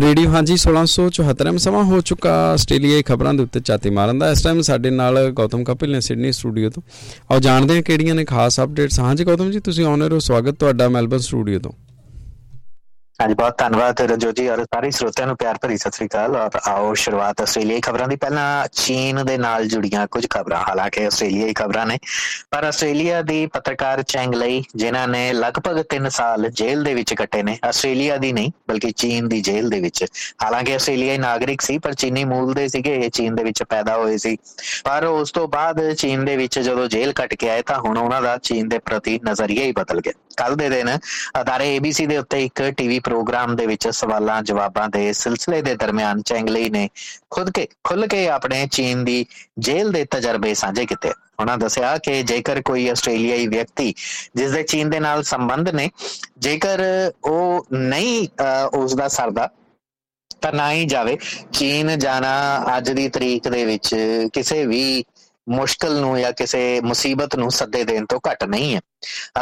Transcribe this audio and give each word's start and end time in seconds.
Radio, 0.00 0.30
ਹਾਂਜੀ 0.30 0.56
1674 0.56 1.58
ਸਮਾਂ 1.58 1.82
ਹੋ 1.84 2.00
ਚੁੱਕਾ। 2.00 2.30
ਆਸਟ੍ਰੇਲੀਆਈ 2.52 3.02
ਖਬਰਾਂ 3.02 3.34
ਦੇ 3.34 3.42
ਉੱਤੇ 3.42 3.60
ਚਾਤੀ 3.60 3.90
ਮਾਰਨ 3.90 4.18
ਦਾ। 4.18 4.30
ਇਸ 4.30 4.42
ਟਾਈਮ 4.42 4.60
ਸਾਡੇ 4.60 4.90
ਨਾਲ 4.90 5.30
ਗੌਤਮ 5.30 5.64
ਕਪਿਲ 5.64 5.90
ਨੇ 5.90 6.00
ਸਿਡਨੀ 6.00 6.32
ਸਟੂਡੀਓ 6.32 6.70
ਤੋਂ। 6.70 6.82
ਆਓ 7.32 7.38
ਜਾਣਦੇ 7.38 7.74
ਹਾਂ 7.74 7.82
ਕਿਹੜੀਆਂ 7.82 8.14
ਨੇ 8.14 8.24
ਖਾਸ 8.24 8.60
ਅਪਡੇਟਸ 8.60 9.00
ਹਾਂਜੀ 9.00 9.24
ਗੌਤਮ 9.24 9.50
ਜੀ, 9.50 9.60
ਤੁਸੀਂ 9.60 9.84
ਆਨਰ 9.84 10.12
ਹੋ। 10.12 10.18
ਸਵਾਗਤ 10.18 10.54
ਤੁਹਾਡਾ 10.54 10.88
ਮੈਲਬਨ 10.88 11.18
ਸਟੂਡੀਓ 11.18 11.58
ਤੋਂ। 11.58 11.72
ਹਾਂਜੀ, 13.20 13.34
ਬਹੁਤ 13.34 13.58
ਧੰਨਵਾਦ 13.58 14.00
ਰਜੋਜੀ 14.00 14.42
ਜੀ 14.42 14.48
ਔਰ 14.48 14.62
ਸਾਰੇ 14.64 14.90
ਸਰੋਤਿਆਂ 14.90 15.26
ਨੂੰ 15.26 15.36
ਪਿਆਰ 15.36 15.58
ਭਰੀ 15.62 15.76
ਸਤਿ 15.76 15.90
ਸ੍ਰੀ 15.90 16.06
ਅਕਾਲ 16.06 16.36
ਔਰ 16.36 16.50
ਆਓ 16.68 16.94
ਸ਼ੁਰੂਆਤ 16.94 17.40
ਆਸਟ੍ਰੇਲੀਆਈ 17.40 17.80
ਖਬਰਾਂ 17.80 18.08
ਦੀ। 18.08 18.16
ਪਹਿਲਾਂ 18.16 18.66
ਚੀਨ 18.72 19.24
ਦੇ 19.24 19.38
ਨਾਲ 19.38 19.66
ਜੁੜੀਆਂ 19.66 20.06
ਕੁਝ 20.06 20.26
ਖਬਰਾਂ। 20.30 20.62
ਹਾਲਾਂਕਿ 20.68 21.06
ਆਸਟ੍ਰੇਲੀਆਈ 21.06 21.52
ਖਬਰਾਂ 21.52 21.86
ਨੇ, 21.86 21.98
ਪਰ 22.50 22.64
ਆਸਟ੍ਰੇਲੀਆ 22.64 23.22
ਦੀ 23.22 23.46
ਪੱਤਰਕਾਰ 23.46 24.02
ਚੈਂਗ 24.02 24.34
ਲਈ, 24.34 24.64
ਜਿਨ੍ਹਾਂ 24.76 25.08
ਨੇ 25.08 25.32
ਲਗਭਗ 25.32 25.82
3 25.88 26.08
ਸਾਲ 26.08 26.48
ਜੇਲ੍ਹ 26.50 26.84
ਦੇ 26.84 26.94
ਵਿੱਚ 26.94 27.14
ਕੱਟੇ 27.14 27.42
ਨੇ, 27.42 27.58
ਆਸਟ੍ਰੇਲੀਆ 27.64 28.16
ਦੀ 28.16 28.32
ਨਹੀਂ, 28.32 28.50
ਬਲਕਿ 28.68 28.90
ਚੀਨ 28.90 29.28
ਦੀ 29.28 29.40
ਜੇਲ੍ਹ 29.40 29.70
ਦੇ 29.70 29.80
ਵਿੱਚ। 29.80 30.04
ਹਾਲਾਂਕਿ 30.44 30.74
ਆਸਟ੍ਰੇਲੀਆਈ 30.74 31.18
ਨਾਗਰਿਕ 31.18 31.60
ਸੀ, 31.60 31.78
ਪਰ 31.78 31.94
ਚੀਨੀ 31.94 32.24
ਮੂਲ 32.24 32.54
ਦੇ 32.54 32.68
ਸੀਗੇ, 32.68 32.94
ਇਹ 32.94 33.10
ਚੀਨ 33.10 33.34
ਦੇ 33.34 33.44
ਵਿੱਚ 33.44 33.62
ਪੈਦਾ 33.62 33.96
ਹੋਏ 33.96 34.18
ਸੀ। 34.18 34.36
ਪਰ 34.84 35.04
ਉਸ 35.04 35.32
ਤੋਂ 35.32 35.48
ਬਾਅਦ 35.48 35.92
ਚੀਨ 35.92 36.24
ਦੇ 36.24 36.36
ਵਿੱਚ 36.36 36.58
ਜਦੋਂ 36.58 36.88
ਜੇਲ੍ਹ 36.88 37.12
ਕੱਟ 37.12 37.34
ਕੇ 37.34 37.50
ਆਏ, 37.50 37.62
ਤਾਂ 37.62 37.78
ਹੁਣ 37.78 37.98
ਉਹਨਾਂ 37.98 38.22
ਦਾ 38.22 38.38
ਚੀਨ 38.42 38.68
ਦੇ 38.68 38.78
ਪ੍ਰਤੀ 38.78 39.20
ਨਜ਼ਰੀਆ 39.28 39.64
ਹੀ 39.64 39.72
ਬਦਲ 39.72 40.00
ਗਿਆ। 40.00 40.12
ਕੱਲ 40.36 40.56
ਦੇ 40.56 40.68
ਦਿਨ 40.68 40.98
ਅਦਾਰੇ 41.40 41.78
ABC 41.78 42.06
ਦੇ 42.06 42.18
ਉੱਤੇ 42.18 42.44
ਇੱਕ 42.44 42.62
ਟੀਵੀ 42.76 42.98
ਪ੍ਰੋਗਰਾਮ 43.04 43.54
ਦੇ 43.56 43.66
ਵਿੱਚ 43.66 43.88
ਸਵਾਲਾਂ, 43.90 44.42
ਜਵਾਬਾਂ 44.42 44.88
ਦੇ 44.88 45.12
ਸਿਲਸਿਲੇ 45.12 45.60
ਦੇ 45.62 45.74
ਦਰਮਿਆਨ 45.76 46.22
ਚੈਂਗਲੀ 46.22 46.68
ਨੇ 46.70 46.88
ਖੁਦ 47.30 47.50
ਕੇ 47.50 47.66
ਖੁੱਲ 47.84 48.06
ਕੇ 48.06 48.28
ਆਪਣੇ 48.28 48.66
ਚੀਨ 48.72 49.04
ਦੀ 49.04 49.24
ਜੇਲ੍ਹ 49.58 49.92
ਦੇ 49.92 50.04
ਤਜਰਬੇ 50.10 50.54
ਸਾਂਝੇ 50.54 50.86
ਕੀਤੇ। 50.86 51.12
ਉਹਨਾਂ 51.40 51.56
ਦੱਸਿਆ 51.58 51.96
ਕਿ 51.98 52.22
ਜੇਕਰ 52.22 52.60
ਕੋਈ 52.62 52.88
ਆਸਟ੍ਰੇਲੀਆਈ 52.88 53.46
ਵਿਅਕਤੀ 53.46 53.94
ਜਿਸ 54.36 54.50
ਦੇ 54.50 54.62
ਚੀਨ 54.62 54.90
ਦੇ 54.90 55.00
ਨਾਲ 55.00 55.22
ਸੰਬੰਧ 55.24 55.68
ਨੇ, 55.68 55.90
ਜੇਕਰ 56.38 56.80
ਉਹ 57.24 57.66
ਨਹੀਂ 57.72 58.26
ਉਸ 58.74 58.94
ਦਾ 58.94 59.08
ਸਰਦਾ, 59.08 59.48
ਤਾਂ 60.42 60.52
ਨਾ 60.52 60.70
ਹੀ 60.72 60.84
ਜਾਵੇ। 60.84 61.16
ਚੀਨ 61.52 61.98
ਜਾਣਾ 61.98 62.32
ਅੱਜ 62.76 62.90
ਦੀ 62.90 63.08
ਤਰੀਕ 63.08 63.48
ਦੇ 63.48 63.64
ਵਿੱਚ 63.64 63.94
ਕਿਸੇ 64.32 64.64
ਵੀ 64.66 65.04
ਮੁਸ਼ਕਲ 65.46 65.98
ਨੂੰ 66.00 66.18
ਜਾਂ 66.20 66.32
ਕਿਸੇ 66.32 66.80
ਮੁਸੀਬਤ 66.80 67.34
ਨੂੰ 67.36 67.50
ਸੱਦੇ 67.50 67.82
ਦੇਣ 67.84 68.04
ਤੋਂ 68.06 68.20
ਘੱਟ 68.28 68.44
ਨਹੀਂ 68.44 68.74
ਹੈ। 68.74 68.80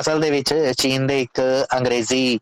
ਅਸਲ 0.01 0.21
ਦੇ 0.21 0.31
ਵਿੱਚ 0.31 0.55
ਚੀਨ 0.79 1.07
ਦੇ 1.07 1.21
ਇੱਕ 1.23 1.41
ਅੰਗਰੇਜ਼ੀ 1.77 2.39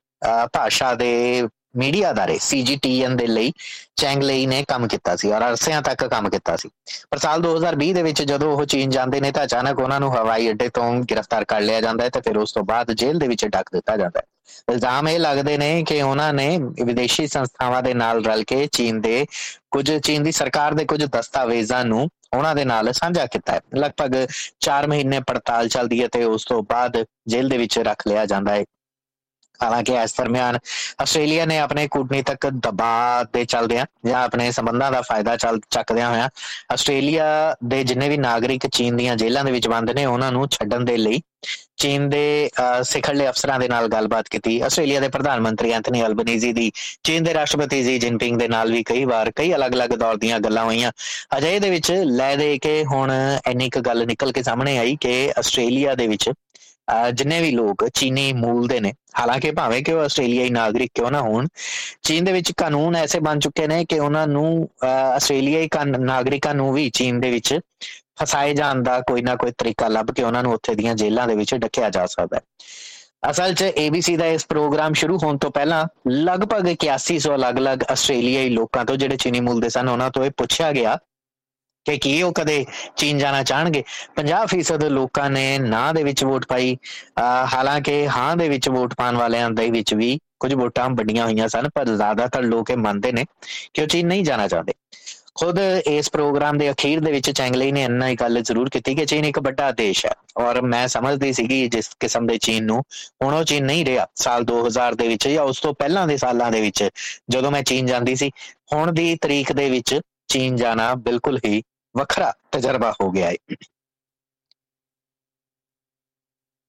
ਭਾਸ਼ਾ 0.53 0.95
ਦੇ 0.95 1.49
ਮੀਡੀਆ 1.77 2.11
ਅਦਾਰੇ 2.11 2.39
ਸੀਜੀਟੀਐਨ 2.43 3.17
ਦੇ 3.17 3.27
ਲਈ 3.27 3.53
ਚੈਂਗ 3.97 4.23
ਲਈ 4.23 4.47
ਨੇ 4.47 4.63
ਕੰਮ 4.69 4.87
ਕੀਤਾ 4.89 5.15
ਸੀ 5.17 5.31
ਔਰ 5.33 5.43
ਅਰਸਿਆਂ 5.49 5.83
ਤੱਕ 5.83 6.05
ਕੰਮ 6.05 6.29
ਕੀਤਾ 6.31 6.57
ਸੀ। 6.57 6.69
ਪਰ 7.11 7.19
ਸਾਲ 7.19 7.43
2020 7.43 7.93
ਦੇ 7.93 8.03
ਵਿੱਚ 8.03 8.23
ਜਦੋਂ 8.23 8.53
ਉਹ 8.53 8.65
ਚੀਨ 8.65 8.91
ਜਾਂਦੇ 8.91 9.21
ਨੇ 9.21 9.31
ਤਾਂ 9.33 9.45
ਅਚਾਨਕ 9.45 9.79
ਉਹਨਾਂ 9.79 10.01
ਨੂੰ 10.01 10.13
ਹਵਾਈ 10.17 10.51
ਅੱਡੇ 10.51 10.69
ਤੋਂ 10.69 10.93
ਗ੍ਰਿਫਤਾਰ 11.05 11.45
ਕਰ 11.45 11.61
ਲਿਆ 11.61 11.81
ਜਾਂਦਾ 11.81 12.05
ਹੈ 12.05 12.09
ਤੇ 12.09 12.21
ਫਿਰ 12.21 12.37
ਉਸ 12.37 12.53
ਤੋਂ 12.53 12.63
ਬਾਅਦ 12.65 12.93
ਜੇਲ੍ਹ 12.93 13.19
ਦੇ 13.19 13.29
ਵਿੱਚ 13.29 13.45
ਡੱਕ 13.47 13.71
ਦਿੱਤਾ 13.73 13.97
ਜਾਂਦਾ 13.97 14.21
ਹੈ। 14.21 14.27
ਇਲਜ਼ਾਮ 14.73 15.09
ਇਹ 15.09 15.19
ਲੱਗਦੇ 15.19 15.57
ਨੇ 15.59 15.83
ਕਿ 15.85 16.01
ਉਹਨਾਂ 16.03 16.33
ਨੇ 16.33 16.59
ਵਿਦੇਸ਼ੀ 16.85 17.27
ਸੰਸਥਾਵਾਂ 17.27 17.83
ਦੇ 17.83 17.95
ਨਾਲ 17.95 18.25
ਰਲ 18.25 18.43
ਕੇ 18.45 18.67
ਚੀਨ 18.67 19.01
ਦੇ 19.01 19.27
ਕੁਝ, 19.71 19.91
ਚੀਨ 19.99 20.23
ਦੀ 20.23 20.33
ਸਰਕਾਰ 20.33 20.75
ਦੇ 20.75 20.85
ਕੁਝ 20.85 21.05
ਦਸਤਾਵੇਜ਼ਾਂ 21.05 21.85
ਨੂੰ 21.85 22.09
ਉਹਨਾਂ 22.37 22.55
ਦੇ 22.55 22.65
ਨਾਲ 22.65 22.93
ਸਾਂਝਾ 22.93 23.27
ਕੀਤਾ 23.27 23.53
ਹੈ। 23.53 23.61
ਲਗਭਗ 23.77 24.17
4 24.61 24.87
ਮਹੀਨੇ 24.87 25.21
ਪੜਤਾਲ 25.21 25.69
ਚੱਲਦੀ 25.69 26.03
ਹੈ 26.03 26.09
ਤੇ 26.09 26.25
ਉਸ 26.25 26.45
ਤੋਂ 26.45 26.63
ਬਾਅਦ 26.63 27.05
ਜੇਲ੍ਹ 27.27 27.51
ਦੇ 27.51 27.59
ਵਿੱਚ 27.59 27.79
ਰੱਖ 27.79 28.07
ਲਿਆ 28.09 28.27
ਜਾਂਦਾ 28.27 28.55
ਹੈ। 28.55 28.65
ਹਾਲਾਂਕਿ 29.63 29.95
ਇਸ 29.95 30.15
ਦਰਮਿਆਨ 30.19 30.59
ਆਸਟ੍ਰੇਲੀਆ 31.01 31.45
ਨੇ 31.47 31.59
ਆਪਣੇ 31.59 31.87
ਕੂਟਨੀਤਕ 31.89 32.47
ਦਬਾਅ 32.59 33.25
ਦੇ 33.33 33.45
ਚੱਲਦਿਆਂ 33.45 33.87
ਜਾਂ 34.07 34.23
ਆਪਣੇ 34.25 34.51
ਸੰਬੰਧਾਂ 34.51 34.91
ਦਾ 34.93 35.01
ਫਾਇਦਾ 35.03 35.37
ਚੱਲ 35.37 35.61
ਚੱਕਦਿਆਂ 35.71 36.09
ਹੋਇਆਂ 36.11 36.29
ਆਸਟ੍ਰੇਲੀਆ 36.73 37.27
ਦੇ 37.65 37.83
ਜਿੰਨੇ 37.85 38.09
ਵੀ 38.09 38.17
ਨਾਗਰਿਕ 38.19 38.67
ਚੀਨ 38.69 38.97
ਦੀਆਂ 38.97 39.17
ਜੇਲ੍ਹਾਂ 39.17 39.45
ਦੇ 39.45 39.53
ਵਿੱਚ 39.53 39.69
ਬੰਦ 39.69 39.91
ਨੇ, 39.91 40.05
ਉਹਨਾਂ 40.07 40.33
ਨੂੰ 40.33 40.49
ਛੱਡਣ 40.51 40.85
ਦੇ 40.85 40.97
ਲਈ 40.97 41.21
ਚੀਨ 41.79 42.09
ਦੇ 42.11 42.51
ਸਿਖਰਲੇ 42.85 43.29
ਅਫਸਰਾਂ 43.29 43.59
ਦੇ 43.61 43.69
ਨਾਲ 43.69 43.87
ਗੱਲਬਾਤ 43.89 44.29
ਕੀਤੀ। 44.31 44.61
ਆਸਟ੍ਰੇਲੀਆ 44.63 45.01
ਦੇ 45.01 45.09
ਪ੍ਰਧਾਨ 45.09 45.41
ਮੰਤਰੀ 45.41 45.71
ਐਂਥਨੀ 45.73 46.03
ਅਲਬਨੀਜ਼ੀ 46.07 46.53
ਦੀ, 46.53 46.71
ਚੀਨ 47.05 47.25
ਦੇ 47.25 47.35
ਰਾਸ਼ਟਰਪਤੀ 47.35 47.83
ਜੀ 47.85 47.99
ਜਿਨਪਿੰਗ 47.99 48.39
ਦੇ 48.39 48.49
ਨਾਲ 48.49 48.73
ਵੀ 48.73 48.83
ਕਈ 48.83 49.05
ਵਾਰ 49.05 49.31
ਕਈ 49.37 49.55
ਅਲੱਗ-ਅਲੱਗ 49.55 49.91
ਦੌਰ 49.99 50.17
ਦੀਆਂ 50.17 50.41
ਗੱਲਾਂ 50.41 50.65
ਹੋਈਆਂ। 50.65 50.91
ਅਜੇ 51.37 51.59
ਦੇ 51.61 51.71
ਵਿੱਚ 51.71 51.91
ਲੈ 51.93 52.35
ਦੇ 52.37 52.57
ਕੇ 52.63 52.85
ਹੁਣ 52.85 53.13
ਇੰਨੀ 53.51 53.67
ਇੱਕ 53.67 53.79
ਗੱਲ 53.81 54.07
ਨਿਕਲ 54.07 54.33
ਕੇ 54.33 54.43
ਸਾਹਮਣੇ 54.43 54.77
ਆਈ 54.79 54.97
ਕਿ 55.01 55.33
ਆਸਟ੍ਰੇਲੀਆ 55.39 55.95
ਦੇ 55.95 56.07
ਵਿੱਚ 56.07 56.31
ਜਿੰਨੇ 57.13 57.41
ਵੀ 57.41 57.51
ਲੋਕ 57.51 57.89
ਚੀਨੀ 57.89 58.33
ਮੂਲ 58.33 58.67
ਦੇ 58.69 58.81
ਨੇ, 58.81 58.93
ਹਾਲਾਂਕਿ 59.19 59.51
ਭਾਵੇਂ 59.51 59.83
ਕਿ 59.85 59.93
ਉਹ 59.93 60.01
ਆਸਟ੍ਰੇਲੀਆਈ 60.01 60.51
ਨਾਗਰਿਕ 60.51 60.91
ਕਿਉਂ 60.95 61.11
ਨਾ 61.11 61.21
ਹੋਣ, 61.21 61.47
ਚੀਨ 62.03 62.25
ਦੇ 62.25 62.33
ਵਿੱਚ 62.33 62.53
ਕਾਨੂੰਨ 62.53 62.97
ਐਸੇ 62.97 63.21
ਬਣ 63.21 63.39
ਚੁੱਕੇ 63.39 63.67
ਨੇ 63.67 63.85
ਕਿ 63.85 63.99
ਉਹਨਾਂ 63.99 64.27
ਨੂੰ 64.27 64.69
ਆਸਟ੍ਰੇਲੀਆਈ 64.85 65.69
ਨਾਗਰਿਕਾਂ 65.99 66.55
ਨੂੰ 66.55 66.73
ਵੀ 66.75 66.89
ਚੀਨ 66.91 67.21
ਦੇ 67.21 67.31
ਵਿੱਚ 67.31 67.59
ਫਸਾਏ 68.21 68.55
ਜਾਣ 68.55 68.83
ਦਾ 68.83 69.01
ਕੋਈ 69.01 69.23
ਨਾ 69.23 69.35
ਕੋਈ 69.37 69.53
ਤਰੀਕਾ 69.59 69.89
ਲੱਭ 69.89 70.11
ਕੇ 70.11 70.23
ਉਹਨਾਂ 70.23 70.43
ਨੂੰ 70.43 70.53
ਉੱਥੇ 70.53 70.75
ਦੀਆਂ 70.75 70.95
ਜੇਲ੍ਹਾਂ 70.95 71.27
ਦੇ 71.29 71.35
ਵਿੱਚ 71.35 71.55
ਡੱਕਿਆ 71.55 71.91
ਜਾ 71.91 72.07
ਸਕਦਾ 72.07 72.37
ਹੈ। 72.37 73.31
ਅਸਲ 73.31 73.55
'ਚ 73.55 73.65
ABC 73.81 74.17
ਦਾ 74.19 74.27
ਇਸ 74.27 74.47
ਪ੍ਰੋਗਰਾਮ 74.47 74.93
ਸ਼ੁਰੂ 74.93 75.19
ਹੋਣ 75.23 75.39
ਤੋਂ 75.39 75.51
ਪਹਿਲਾਂ 75.51 75.85
ਲਗਭਗ 76.11 76.69
8100 76.69 77.35
ਅਲੱਗ-ਅਲੱਗ 77.35 77.83
ਆਸਟ੍ਰੇਲੀਆਈ 77.91 78.49
ਲੋਕਾਂ 78.51 78.85
ਤੋਂ 78.85 78.97
ਜਿਹੜੇ 78.97 79.17
ਚੀਨੀ 79.17 79.41
ਮੂਲ 79.41 79.61
ਦੇ 79.61 79.69
ਸਨ, 79.69 79.89
ਉਹਨਾਂ 79.89 80.11
ਤੋਂ 80.11 80.25
ਇਹ 80.25 80.31
ਪੁੱਛਿਆ 80.37 80.73
ਗਿਆ 80.73 80.99
ਕਿ 81.85 81.97
ਕੀ 81.99 82.21
ਉਹ 82.23 82.33
ਕਦੇ 82.33 82.65
ਚੀਨ 82.97 83.19
ਜਾਣਾ 83.19 83.43
ਚਾਹਣਗੇ? 83.43 83.83
50% 84.17 84.89
ਲੋਕਾਂ 84.91 85.29
ਨੇ 85.31 85.59
ਨਾ 85.59 85.93
ਦੇ 85.93 86.03
ਵਿੱਚ 86.05 86.25
ਵੋਟ 86.25 86.47
ਪਾਈ। 86.47 86.77
ਹਾਲਾਂਕਿ 87.55 88.07
ਹਾਂ 88.09 88.37
ਦੇ 88.37 88.49
ਵਿੱਚ 88.49 88.69
ਵੋਟ 88.69 88.95
ਪਾਣ 88.95 89.17
ਵਾਲਿਆਂ 89.17 89.51
ਦੇ 89.51 89.71
ਵਿੱਚ 89.71 89.95
ਵੀ 89.95 90.19
ਕੁਝ 90.41 90.55
ਵੋਟਾਂ 90.55 90.89
ਵੱਡੀਆਂ 90.91 91.25
ਹੋਈਆਂ 91.25 91.49
ਸਨ, 91.49 91.69
ਪਰ 91.75 91.87
ਜ਼ਿਆਦਾਤਰ 91.87 92.43
ਲੋਕ 92.43 92.71
ਇਹ 92.71 92.77
ਮੰਨਦੇ 92.77 93.13
ਨੇ 93.13 93.25
ਕਿ 93.75 93.83
ਉਹ 93.83 93.87
ਚੀਨ 93.87 94.07
ਨਹੀਂ 94.07 94.25
ਜਾਣਾ 94.25 94.49
ਚਾਹੁੰਦੇ। 94.49 94.73
ਖੁਦ 95.35 95.59
ਇਸ 95.87 96.09
ਪ੍ਰੋਗਰਾਮ 96.11 96.59
ਦੇ 96.59 96.71
ਅਖੀਰ 96.71 97.01
ਦੇ 97.01 97.11
ਵਿੱਚ 97.13 97.31
ਚੈਂਗਲੀ 97.31 97.71
ਨੇ 97.73 97.83
ਇੰਨਾ 97.83 98.09
ਹੀ 98.09 98.15
ਗੱਲ 98.15 98.41
ਜ਼ਰੂਰ 98.43 98.69
ਕੀਤੀ 98.69 98.95
ਕਿ 98.95 99.05
ਚੀਨ 99.07 99.25
ਇੱਕ 99.25 99.39
ਵੱਡਾ 99.39 99.71
ਦੇਸ਼ 99.73 100.05
ਹੈ। 100.07 100.13
ਔਰ 100.39 100.61
ਮੈਂ 100.63 100.87
ਸਮਝਦੀ 100.89 101.33
ਸੀਗੀ 101.33 101.67
ਜਿਸ 101.69 101.89
ਕਿਸਮ 102.01 102.27
ਦੇ 102.27 102.39
ਚੀਨ 102.39 102.65
ਨੂੰ, 102.65 102.83
ਹੁਣ 103.23 103.35
ਉਹ 103.35 103.45
ਚੀਨ 103.45 103.65
ਨਹੀਂ 103.67 103.85
ਰਿਹਾ। 103.85 104.07
ਸਾਲ 104.15 104.45
2000 104.45 104.95
ਦੇ 104.95 105.09
ਵਿੱਚ 105.09 105.29
ਜਾਂ 105.29 105.45
ਉਸ 105.45 105.61
ਤੋਂ 105.61 105.75
ਪਹਿਲਾਂ 105.75 106.07
ਦੇ 106.07 106.17
ਸਾਲਾਂ 106.17 106.51
ਦੇ 106.51 106.61
ਵਿੱਚ 106.61 106.89
ਜਦੋਂ 107.31 107.51
ਮੈਂ 107.51 107.63
ਚੀਨ 107.63 107.87
ਜਾਂਦੀ 107.87 108.17
ਸੀ, 108.17 108.31
ਹੁਣ 108.73 108.93
ਦੀ 108.93 109.17
ਤਰੀਕ 109.21 109.53
ਦੇ 109.53 109.71
ਵਿੱਚ 109.71 109.99
ਚੀਨ 110.29 110.57
ਜਾਣਾ 110.57 110.95
ਬਿਲਕੁਲ 110.95 111.39
ਹੀ 111.45 111.63
ਵੱਖਰਾ 111.95 112.33
ਤਜਰਬਾ 112.53 112.93
ਹੋ 113.03 113.11
ਗਿਆ 113.11 113.31
ਹੈ 113.31 113.57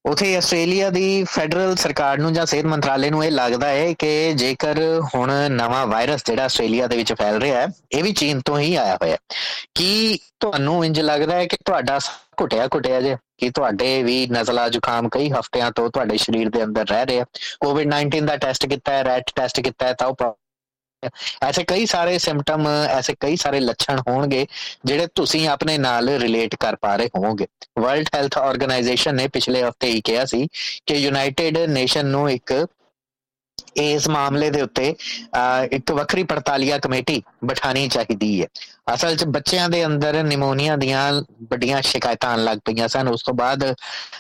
ਉਥੇ 0.06 0.36
ਆਸਟ੍ਰੇਲੀਆ 0.36 0.90
ਦੀ 0.90 1.24
ਫੈਡਰਲ 1.24 1.76
ਸਰਕਾਰ 1.76 2.18
ਨੂੰ 2.18 2.32
ਜਾਂ 2.34 2.46
ਸਿਹਤ 2.46 2.66
ਮੰਤਰਾਲੇ 2.66 3.10
ਨੂੰ 3.10 3.24
ਇਹ 3.26 3.32
ਲੱਗਦਾ 3.32 3.68
ਹੈ 3.68 3.92
ਕਿ 3.94 4.34
ਜੇਕਰ 4.34 4.80
ਹੁਣ 5.16 5.32
ਨਵਾਂ 5.50 5.86
ਵਾਇਰਸ 5.88 6.24
ਜਿਹੜਾ 6.26 6.44
ਆਸਟ੍ਰੇਲੀਆ 6.44 6.88
ਦੇ 6.88 6.98
ਵਿੱਚ 6.98 7.14
ਫੈਲ 7.14 7.40
ਰਿਹਾ 7.42 7.60
ਹੈ 7.62 7.68
ਇਹ 7.92 8.04
ਵੀ 8.04 8.12
ਚੀਨ 8.14 8.42
ਤੋਂ 8.42 8.58
ਹੀ 8.60 8.76
ਆਇਆ 8.76 8.96
ਹੋਇਆ 8.96 9.18
ਕੀ 9.76 10.20
ਤੁਹਾਨੂੰ 10.40 10.84
ਇੰਜ 10.86 11.00
ਲੱਗਦਾ 11.00 11.36
ਹੈ 11.36 11.46
ਕਿ 11.46 11.58
ਤੁਹਾਡਾ 11.66 12.00
ਘੁਟਿਆ 12.42 12.68
ਘੁਟਿਆ 12.68 13.02
ਜੇ? 13.02 13.16
ਕਿ 13.38 13.50
ਤੁਹਾਡੇ 13.50 14.02
ਵੀ 14.04 14.28
ਨਜ਼ਲਾ 14.28 14.68
ਜ਼ੁਕਾਮ 14.70 15.10
ਕਈ 15.10 15.30
ਹਫ਼ਤਿਆਂ 15.32 15.72
ਤੋਂ 15.72 15.90
ਤੁਹਾਡੇ 15.90 16.18
ਸਰੀਰ 16.18 16.50
ਦੇ 16.50 16.64
ਅੰਦਰ 16.64 16.86
ਰਹਿ 16.88 17.06
ਰਿਹਾ 17.06 17.26
ਕੋਵਿਡ 17.60 17.94
19 17.94 18.26
ਦਾ 18.26 18.36
ਟੈਸਟ 18.38 18.66
ਕੀਤਾ 18.66 18.94
ਹੈ 18.94 19.04
ਰੈਟ 19.04 19.32
ਟੈਸਟ 19.36 19.60
ਕੀਤਾ 19.62 19.88
ਹੈ 19.88 19.94
ਤਾਂ 19.94 20.08
ਉਹ 20.08 20.16
ਐਸੇ 21.44 21.64
ਕਈ 21.64 21.86
ਸਾਰੇ 21.86 22.18
ਸਿੰਪਟਮ 22.20 22.68
ਐਸੇ 22.90 23.14
ਕਈ 23.20 23.36
ਸਾਰੇ 23.36 23.60
ਲੱਛਣ 23.60 24.00
ਹੋਣਗੇ 24.08 24.46
ਜਿਹੜੇ 24.86 25.08
ਤੁਸੀਂ 25.16 25.48
ਆਪਣੇ 25.48 25.78
ਨਾਲ 25.78 26.10
ਰਿਲੇਟ 26.20 26.56
ਕਰ 26.56 26.76
ਪਾ 26.76 26.96
ਰਹੇ 26.96 27.10
ਹੋਵੋਗੇ। 27.18 27.48
ਵਰਲਡ 27.80 28.10
ਹੈਲਥ 28.16 28.38
ਆਰਗੇਨਾਈਜੇਸ਼ਨ 28.38 29.16
ਨੇ 29.16 29.28
ਪਿਛਲੇ 29.28 29.64
ਹਫ਼ਤੇ 29.64 29.88
ਹੀ 29.88 30.02
ਕਿਹਾ 30.02 30.26
ਸੀ 30.26 30.48
ਕਿ 30.86 30.96
ਯੂਨਾਈਟਿਡ 30.96 31.58
ਨੇਸ਼ਨ 31.70 32.06
ਨੂੰ 32.06 32.30
ਇੱਕ 32.32 32.54
ਇਸ 33.78 34.08
ਮਾਮਲੇ 34.10 34.50
ਦੇ 34.50 34.62
ਉੱਤੇ 34.62 34.94
ਇੱਕ 35.72 35.92
ਵੱਖਰੀ 35.92 36.24
ਪੜਤਾਲੀਆ 36.24 36.78
ਕਮੇਟੀ 36.78 37.22
ਬਿਠਾਣੀ 37.46 37.88
ਚਾਹੀਦੀ 37.88 38.42
ਹੈ। 38.42 38.48
ਅਸਲ 38.94 39.16
'ਚ 39.16 39.24
ਬੱਚਿਆਂ 39.34 39.68
ਦੇ 39.70 39.86
ਅੰਦਰ 39.86 40.22
ਨਿਮੋਨੀਆ 40.24 40.76
ਦੀਆਂ 40.76 41.02
ਵੱਡੀਆਂ 41.52 41.82
ਸ਼ਿਕਾਇਤਾਂ 41.82 42.30
ਆਣ 42.30 42.44
ਲੱਗ 42.44 42.58
ਪਈਆਂ 42.66 42.88
ਸਨ। 42.88 43.08
ਉਸ 43.08 43.24
ਤੋਂ 43.24 43.34
ਬਾਅਦ 43.34 43.64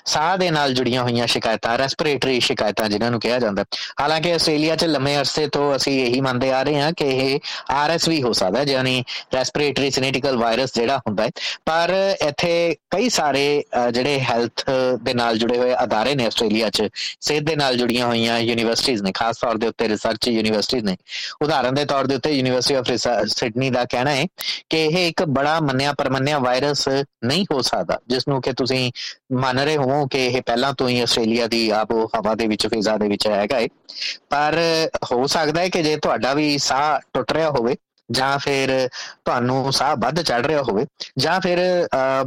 ਸਾਹ 0.06 0.38
ਦੇ 0.38 0.50
ਨਾਲ 0.52 0.74
ਜੁੜੀਆਂ 0.74 1.04
ਹੋਈਆਂ 1.04 1.28
ਸ਼ਿਕਾਇਤਾਂ 1.28 1.78
ਰੈਸਪੀਰੇਟਰੀ 1.78 2.40
ਸ਼ਿਕਾਇਤਾਂ 2.40 2.88
ਜਿਨ੍ਹਾਂ 2.90 3.10
ਨੂੰ 3.12 3.20
ਕਿਹਾ 3.20 3.40
ਜਾਂਦਾ। 3.40 3.64
ਹਾਲਾਂਕਿ 4.02 4.34
ਆਸਟ੍ਰੇਲੀਆ 4.34 4.76
'ਚ 4.76 4.86
ਲੰਮੇ 4.86 5.16
ਅਰਸੇ 5.18 5.48
ਤੋਂ 5.48 5.76
ਅਸੀਂ 5.76 6.00
ਇਹੀ 6.06 6.22
ਮੰਨਦੇ 6.22 6.52
ਆ 6.52 6.62
ਰਹੇ 6.64 6.82
ਹਾਂ 6.82 6.92
ਕਿ 6.98 7.06
ਇਹ 7.06 7.40
ਆਰਐਸਵੀ 7.72 8.22
ਹੋ 8.24 8.34
ਸਕਦਾ 8.34 8.64
ਯਾਨੀ 8.64 9.04
ਰੈਸਪੀਰੇਟਰੀ 9.34 9.92
ਸਿਨੇਟਿਕਲ 9.92 10.38
ਵਾਇਰਸ 10.38 10.74
ਜਿਹੜਾ 10.76 10.98
ਹੁੰਦਾ 10.98 11.24
ਹੈ। 11.24 11.30
ਪਰ 11.66 11.94
ਇੱਥੇ 12.28 12.76
ਕਈ 12.92 13.10
ਸਾਰੇ 13.10 13.64
ਜਿਹੜੇ 13.92 14.20
ਹੈਲਥ 14.20 14.64
ਦੇ 15.02 15.14
ਨਾਲ 15.14 15.38
ਜੁੜੇ 15.38 15.58
ਹੋਏ 15.58 15.74
ਅਦਾਰੇ 15.84 16.16
ਨੇ 16.16 16.26
ਆਸਟ੍ਰੇਲੀਆ 16.26 16.70
'ਚ, 16.70 16.88
ਸਿਹਤ 17.22 17.44
ਦੇ 17.44 17.56
ਨਾਲ 17.56 17.78
ਜੁੜੀਆਂ 17.78 18.06
ਹੋਈਆਂ 18.06 18.40
ਯੂਨੀਵਰਸਿਟੀਆਂ 18.40 19.04
ਨੇ 19.04 19.12
ਖਾਸ 19.32 19.38
ਤੌਰ 19.38 19.58
ਦੇ 19.58 19.68
ਉੱਤੇ 19.68 19.88
ਰਿਸਰਚ 19.90 20.28
ਯੂਨੀਵਰਸਿਟੀਆਂ 20.28 20.84
ਨੇ। 20.84 20.96
ਉਦਾਹਰਨ 21.42 21.74
ਦੇ 21.74 21.86
ਤੌਰ 21.86 22.08
ਦੇ 22.08 22.16
ਉੱਤੇ 22.16 22.32
ਯੂਨੀਵਰਸਿਟੀ 22.32 22.76
ਆਫ 22.76 22.92
ਸਿਡਨੀ 23.28 23.70
ਦਾ 23.70 23.86
ਕਹਿਣਾ 23.86 24.12
ਹੈ 24.12 24.26
ਕਿ 24.70 24.84
ਇਹ 24.86 25.08
ਇੱਕ 25.08 25.24
ਬੜਾ 25.24 25.60
ਮੰਨਿਆ 25.60 25.94
ਪਰਮੰਨਿਆ 25.94 26.40
ਵਾਇਰਸ 26.40 26.88
ਨਹੀਂ 27.26 27.46
ਹੋ 27.54 27.62
ਸਕਦਾ 27.62 28.00
ਜਿਸ 28.08 28.28
ਨੂੰ 28.28 28.42
ਕਿ 28.42 28.54
ਤੁਸੀਂ 28.54 28.92
ਮੰਨ 29.34 29.60
ਰਹੇ 29.60 29.78
ਹੋ 29.78 30.06
ਕਿ 30.08 30.26
ਇਹ 30.26 30.42
ਪਹਿਲਾਂ 30.42 30.74
ਤੋਂ 30.74 30.90
ਹੀ 30.90 31.00
ਆਸਟ੍ਰੇਲੀਆ 31.02 31.48
ਦੀ 31.48 31.70
ਆਬੋ 31.70 32.06
ਹਵਾ 32.06 32.36
ਦੇ 32.36 32.48
ਵਿੱਚ, 32.48 32.68
ਫਿਜ਼ਾ 32.68 32.98
ਦੇ 32.98 33.08
ਵਿੱਚ 33.08 33.28
ਹੈਗਾ 33.28 33.60
ਹੈ 33.60 33.68
ਪਰ 34.30 34.60
ਹੋ 35.12 35.28
ਸਕਦਾ 35.28 35.62
ਹੈ 35.62 35.70
ਕਿ 35.70 35.84
ਜੇ 35.84 35.96
ਤੁਹਾਡਾ 35.98 36.34
ਵੀ 36.34 36.58
ਸਾਹ 36.58 37.00
ਟੁੱਟ 37.14 37.32
ਰਿਹਾ 37.32 37.50
ਹੋਵੇ 37.50 37.76
ਜਾਂ 38.12 38.38
ਫਿਰ 38.40 38.72
ਤੁਹਾਨੂੰ 39.26 39.72
ਸਾਹ 39.74 39.96
ਵੱਧ 40.00 40.22
ਚੜ 40.22 40.46
ਰਿਹਾ 40.46 40.62
ਹੋਵੇ, 40.62 40.86
ਜਾਂ 41.20 41.40
ਫਿਰ 41.42 41.60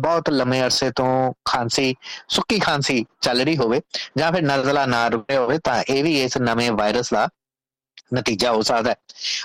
ਬਹੁਤ 0.01 0.31
ਲੰਮੇ 0.31 0.61
ਅਰਸੇ 0.63 0.91
ਤੋਂ 0.97 1.33
ਖਾਂਸੀ, 1.45 1.95
ਸੁੱਕੀ 2.29 2.59
ਖਾਂਸੀ 2.59 3.05
ਚੱਲ 3.21 3.41
ਰਹੀ 3.41 3.57
ਹੋਵੇ, 3.57 3.81
ਜਾਂ 4.19 4.33
ਫਿਰ 4.33 4.43
ਨਜ਼ਲਾ 4.43 4.85
ਨਾ 4.87 5.07
ਰੁਕੇ 5.09 5.37
ਹੋਵੇ, 5.37 5.59
ਤਾਂ 5.65 5.83
ਇਹ 5.89 6.03
ਵੀ 6.05 6.21
ਇਸ 6.23 6.37
ਨਵੇਂ 6.39 6.71
ਵਾਇਰਸ 6.73 7.13
ਦਾ 7.15 7.29
ਨਤੀਜਾ 8.11 8.51
ਹੋ 8.53 8.63
ਸਕਦਾ 8.63 8.91
ਹੈ। 8.91 8.97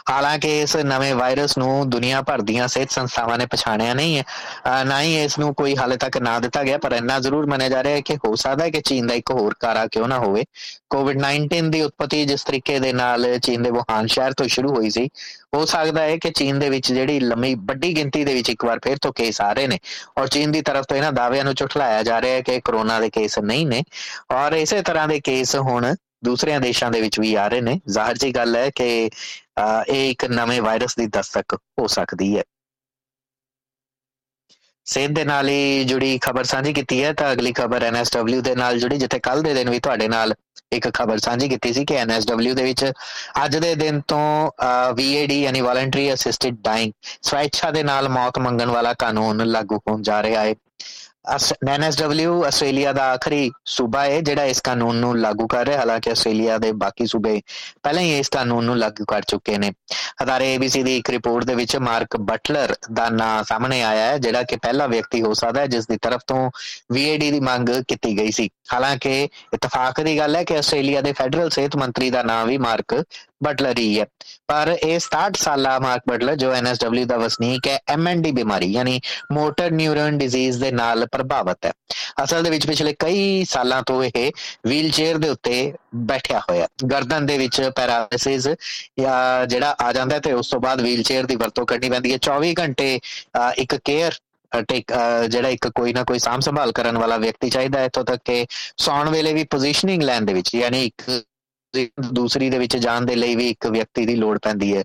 ਹਾਲਾਂਕਿ 0.09 0.59
ਇਸ 0.61 0.75
ਨਵੇਂ 0.77 1.13
ਵਾਇਰਸ 1.15 1.57
ਨੂੰ 1.57 1.89
ਦੁਨੀਆ 1.89 2.21
ਭਰ 2.21 2.41
ਦੀਆਂ 2.41 2.67
ਸਿਹਤ 2.67 2.91
ਸੰਸਥਾਵਾਂ 2.91 3.37
ਨੇ 3.37 3.45
ਪਛਾਣਿਆ 3.45 3.93
ਨਹੀਂ 3.93 4.17
ਹੈ। 4.17 4.83
ਨਾ 4.85 5.01
ਹੀ 5.01 5.23
ਇਸ 5.23 5.37
ਨੂੰ 5.39 5.53
ਕੋਈ 5.55 5.75
ਹਾਲੇ 5.77 5.97
ਤੱਕ 5.97 6.17
ਨਾਂ 6.17 6.39
ਦਿੱਤਾ 6.41 6.63
ਗਿਆ, 6.63 6.77
ਪਰ 6.77 6.91
ਇੰਨਾ 6.91 7.19
ਜ਼ਰੂਰ 7.19 7.45
ਮੰਨਿਆ 7.45 7.69
ਜਾ 7.69 7.83
ਰਿਹਾ 7.83 7.95
ਹੈ 7.95 8.01
ਕਿ 8.01 8.15
ਹੋ 8.25 8.35
ਸਕਦਾ 8.35 8.63
ਹੈ 8.65 8.69
ਕਿ 8.69 8.81
ਚੀਨ 8.81 9.07
ਦਾ 9.07 9.13
ਇੱਕ 9.13 9.31
ਹੋਰ 9.31 9.55
ਕਾਰਾ 9.59 9.85
ਕਿਉਂ 9.87 10.07
ਨਾ 10.07 10.17
ਹੋਵੇ। 10.19 10.43
ਕੋਵਿਡ-19 10.89 11.69
ਦੀ 11.71 11.81
ਉਤਪਤੀ 11.81 12.23
ਜਿਸ 12.25 12.43
ਤਰੀਕੇ 12.43 12.79
ਦੇ 12.79 12.93
ਨਾਲ 12.93 13.37
ਚੀਨ 13.39 13.63
ਦੇ 13.63 13.69
ਵੁਹਾਨ 13.71 14.07
ਸ਼ਹਿਰ 14.07 14.33
ਤੋਂ 14.33 14.47
ਸ਼ੁਰੂ 14.47 14.75
ਹੋਈ 14.75 14.89
ਸੀ, 14.89 15.07
ਹੋ 15.55 15.65
ਸਕਦਾ 15.65 16.01
ਹੈ 16.01 16.17
ਕਿ 16.17 16.31
ਚੀਨ 16.31 16.59
ਦੇ 16.59 16.69
ਵਿੱਚ 16.69 16.91
ਜਿਹੜੀ 16.93 17.19
ਲੰਮੀ 17.19 17.53
ਵੱਡੀ 17.55 17.95
ਗਿਣਤੀ 17.95 18.23
ਦੇ 18.25 18.33
ਵਿੱਚ 18.33 18.49
ਇੱਕ 18.49 18.65
ਵਾਰ 18.65 18.79
ਫਿਰ 18.83 18.97
ਤੋਂ 18.97 19.13
ਕੇਸ 19.13 19.41
ਆ 19.41 19.51
ਰਹੇ 19.53 19.67
ਨੇ 19.67 19.79
ਔਰ 20.17 20.27
ਚੀਨ 20.27 20.51
ਦੀ 20.51 20.61
ਤਰਫ 20.61 20.85
ਤੋਂ 20.85 20.97
ਇਹਨਾਂ 20.97 21.11
ਦਾਅਵਿਆਂ 21.11 21.43
ਨੂੰ 21.43 21.53
ਝੁਠਲਾਇਆ 21.55 22.03
ਜਾ 22.03 22.21
ਰਿਹਾ 22.21 22.35
ਹੈ 22.35 22.41
ਕਿ 22.41 22.59
ਕਰੋਨਾ 22.63 22.99
ਦੇ 22.99 23.09
ਕੇਸ 23.09 23.39
ਨਹੀਂ 23.39 23.65
ਨੇ 23.67 23.83
ਔਰ 24.31 24.53
ਇਸੇ 24.53 24.81
ਤਰ੍ਹਾਂ 24.81 25.07
ਦੇ 25.07 25.19
ਕੇਸ 25.19 25.55
ਹੁਣ 25.55 25.93
ਦੂਸਰਿਆਂ 26.23 26.59
ਦੇਸ਼ਾਂ 26.61 26.91
ਦੇ 26.91 27.01
ਵਿੱਚ 27.01 27.19
ਵੀ 27.19 27.33
ਆ 27.35 27.47
ਰਹੇ 27.47 27.61
ਨੇ। 27.61 27.79
ਜ਼ਾਹਰ 27.89 28.17
ਜੀ 28.17 28.31
ਗੱਲ 28.35 28.55
ਹੈ 28.55 28.69
ਕਿ 28.75 29.09
ਇਹ 29.89 30.09
ਇੱਕ 30.11 30.25
ਨਵੇਂ 30.27 30.61
ਵਾਇਰਸ 30.61 30.95
ਦੀ 30.95 31.07
ਦਸਤਕ 31.09 31.55
ਹੋ 31.79 31.87
ਸਕਦੀ 31.89 32.37
ਹੈ। 32.37 32.43
ਸੇਧ 34.85 35.11
ਦੇ 35.15 35.23
ਨਾਲ 35.25 35.49
ਹੀ 35.49 35.83
ਜੁੜੀ 35.83 36.17
ਖਬਰ 36.21 36.43
ਸਾਂਝੀ 36.43 36.73
ਕੀਤੀ 36.73 37.03
ਹੈ 37.03 37.11
ਤਾਂ 37.13 37.31
ਅਗਲੀ 37.31 37.51
ਖਬਰ 37.53 37.83
ਐਨਐਸਡਬਲਯੂ 37.83 38.41
ਦੇ 38.41 38.53
ਨਾਲ 38.55 38.79
ਜੁੜੀ, 38.79 38.97
ਜਿੱਥੇ 38.97 39.19
ਕੱਲ 39.19 39.41
ਦੇ 39.43 39.53
ਦਿਨ 39.53 39.69
ਵੀ 39.69 39.79
ਤੁਹਾਡੇ 39.79 40.07
ਨਾਲ 40.07 40.33
ਇੱਕ 40.73 40.87
ਖਬਰ 40.93 41.17
ਸਾਂਝੀ 41.17 41.49
ਕੀਤੀ 41.49 41.73
ਸੀ 41.73 41.83
ਕਿ 41.85 41.95
ਐਨਐਸਡਬਲਯੂ 41.97 42.55
ਦੇ 42.55 42.63
ਵਿੱਚ 42.63 42.85
ਅੱਜ 43.45 43.57
ਦੇ 43.57 43.73
ਦਿਨ 43.75 43.99
ਤੋਂ 44.07 44.51
ਵੀਏਡੀ 44.95 45.41
ਯਾਨੀ 45.41 45.61
ਵੋਲੰਟਰੀ 45.61 46.13
ਅਸਿਸਟਡ 46.13 46.57
ਡਾਈਂਗ 46.63 46.91
ਸਵੈਚਾ 47.21 47.71
ਦੇ 47.71 47.83
ਨਾਲ 47.83 48.09
ਮੌਤ 48.09 48.39
ਮੰਗਣ 48.39 48.69
ਵਾਲਾ 48.69 48.93
ਕਾਨੂੰਨ 48.99 49.45
ਲਾਗੂ 49.47 49.77
ਹੋਣ 49.79 50.01
ਜਾ 50.01 50.21
ਰਿਹਾ 50.23 50.41
ਹੈ। 50.41 50.55
ਐਨਐਸਡਬਲਯੂ 51.69 52.43
ਆਸਟ੍ਰੇਲੀਆ 52.45 52.93
ਦਾ 52.93 53.11
ਆਖਰੀ 53.11 53.51
ਸੂਬਾ 53.65 54.03
ਹੈ 54.03 54.21
ਜਿਹੜਾ 54.21 54.43
ਇਸ 54.43 54.61
ਕਾਨੂੰਨ 54.61 54.95
ਨੂੰ 54.95 55.17
ਲਾਗੂ 55.17 55.47
ਕਰ 55.47 55.65
ਰਿਹਾ। 55.65 55.79
ਹਾਲਾਂਕਿ 55.79 56.11
ਆਸਟ੍ਰੇਲੀਆ 56.11 56.57
ਦੇ 56.57 56.71
ਬਾਕੀ 56.71 57.05
ਸੂਬੇ 57.05 57.41
ਪਹਿਲਾਂ 57.83 58.03
ਹੀ 58.03 58.19
ਇਸ 58.19 58.29
ਕਾਨੂੰਨ 58.29 58.65
ਨੂੰ 58.65 58.77
ਲਾਗੂ 58.77 59.05
ਕਰ 59.05 59.21
ਚੁੱਕੇ 59.21 59.57
ਨੇ। 59.57 59.71
ਹਜ਼ਾਰੇ 60.23 60.57
ABC 60.57 60.83
ਦੀ 60.83 60.97
ਇੱਕ 60.97 61.09
ਰਿਪੋਰਟ 61.09 61.43
ਦੇ 61.43 61.55
ਵਿੱਚ 61.55 61.75
ਮਾਰਕ 61.77 62.17
ਬਟਲਰ 62.17 62.75
ਦਾ 62.93 63.09
ਨਾਮ 63.09 63.43
ਸਾਹਮਣੇ 63.43 63.83
ਆਇਆ 63.83 64.05
ਹੈ, 64.05 64.17
ਜਿਹੜਾ 64.17 64.43
ਕਿ 64.43 64.55
ਪਹਿਲਾ 64.55 64.87
ਵਿਅਕਤੀ 64.87 65.21
ਹੋ 65.21 65.33
ਸਕਦਾ 65.33 65.61
ਹੈ, 65.61 65.67
ਜਿਸ 65.67 65.87
ਦੀ 65.87 65.97
ਤਰਫ 66.01 66.21
ਤੋਂ 66.27 66.51
VAD 66.93 67.19
ਦੀ 67.19 67.39
ਮੰਗ 67.39 67.69
ਕੀਤੀ 67.87 68.17
ਗਈ 68.17 68.31
ਸੀ। 68.31 68.49
ਹਾਲਾਂਕਿ 68.73 69.23
ਇਤਫਾਕ 69.53 70.01
ਦੀ 70.01 70.17
ਗੱਲ 70.17 70.35
ਹੈ 70.35 70.43
ਕਿ 70.43 70.57
ਆਸਟ੍ਰੇਲੀਆ 70.57 71.01
ਦੇ 71.01 71.13
ਫੈਡਰਲ 71.13 71.49
ਸਿਹਤ 71.49 71.75
ਮੰਤਰੀ 71.75 72.09
ਦਾ 72.09 72.23
ਨਾਮ 72.23 72.47
ਵੀ 72.47 72.57
ਮਾਰਕ 72.57 73.03
ਬਟਲਰ 73.43 73.79
ਹੀ 73.79 73.99
ਹੈ। 73.99 74.05
ਪਰ 74.47 74.75
ਇਹ 74.83 74.99
67 74.99 75.37
ਸਾਲਾ 75.37 75.77
ਮਾਰਕ 75.79 76.03
ਬਟਲਰ, 76.09 76.35
ਜੋ 76.35 76.51
ਐਨਐਸਡਬਲਯੂ 76.53 77.05
ਦਾ 77.05 77.17
ਵਸਨੀਕ 77.17 77.67
ਹੈ 77.67 77.77
ਐਮਐਨਡੀ 77.87 78.31
ਬਿਮਾਰੀ, 78.31 78.71
ਯਾਨੀ 78.71 78.99
ਮੋਟਰ 79.33 79.71
ਨਿਊਰਨ 79.71 80.17
ਡਿਜ਼ੀਜ਼ 80.17 80.59
ਦੇ 80.61 80.71
ਨਾਲ 80.71 81.05
ਪ੍ਰਭਾਵਿਤ 81.11 81.65
ਹੈ। 81.65 81.71
ਅਸਲ 82.23 82.43
ਦੇ 82.43 82.49
ਵਿੱਚ 82.49 82.67
ਪਿਛਲੇ 82.67 82.93
ਕਈ 82.99 83.45
ਸਾਲਾਂ 83.49 83.81
ਤੋਂ 83.83 84.03
ਇਹ 84.03 84.31
ਵੀਲ 84.67 84.91
ਦੇ 85.17 85.29
ਉੱਤੇ 85.29 85.73
ਬੈਠਿਆ 86.07 86.39
ਹੋਇਆ 86.39 86.67
ਗਰਦਨ 86.91 87.25
ਦੇ 87.25 87.37
ਵਿੱਚ 87.37 87.61
ਪੈਰਾਲਿਸਿਸ 87.75 88.47
ਜਾਂ 88.99 89.45
ਜਿਹੜਾ 89.47 89.75
ਆ 89.81 89.91
ਜਾਂਦਾ 89.93 90.19
ਤੇ 90.19 90.33
ਉਸ 90.33 90.49
ਤੋਂ 90.49 90.59
ਬਾਅਦ 90.61 90.81
ਵੀਲ 90.81 91.03
ਦੀ 91.25 91.35
ਵਰਤੋਂ 91.35 91.65
ਕਰਨੀ 91.65 91.89
ਪੈਂਦੀ 91.89 92.11
ਹੈ। 92.13 92.17
24 92.21 92.53
ਘੰਟੇ 92.59 92.99
ਇੱਕ 93.57 93.75
ਕੇਅਰ 93.75 94.15
ਟੇਕ 94.67 94.91
ਜਿਹੜਾ 95.29 95.49
ਇੱਕ 95.49 95.67
ਕੋਈ 95.69 95.93
ਨਾ 95.93 96.03
ਕੋਈ 96.03 96.19
ਸਾਮ 96.19 96.39
ਸੰਭਾਲ 96.41 96.71
ਕਰਨ 96.71 96.97
ਵਾਲਾ 96.97 97.17
ਵਿਅਕਤੀ 97.17 97.49
ਚਾਹੀਦਾ 97.49 97.79
ਹੈ। 97.79 97.85
ਇਥੋਂ 97.85 98.03
ਤੱਕ 98.03 98.21
ਕਿ 98.25 98.45
ਸੌਣ 98.77 99.09
ਵੇਲੇ 99.09 99.33
ਵੀ 99.33 99.43
ਪੋਜੀਸ਼ਨਿੰਗ 99.43 100.03
ਲੈਣ 100.03 100.21
ਦੇ 100.21 100.33
ਵਿੱਚ, 100.33 100.53
ਯਾਨੀ 100.55 100.85
ਇੱਕ 100.85 101.23
ਦੂਸਰੀ 102.13 102.49
ਦੇ 102.49 102.57
ਵਿੱਚ 102.57 102.77
ਜਾਣ 102.77 103.05
ਦੇ 103.05 103.15
ਲਈ 103.15 103.35
ਵੀ 103.35 103.49
ਇੱਕ 103.49 103.67
ਵਿਅਕਤੀ 103.67 104.05
ਦੀ 104.05 104.15
ਲੋੜ 104.15 104.37
ਪੈਂਦੀ 104.43 104.75
ਹੈ। 104.77 104.83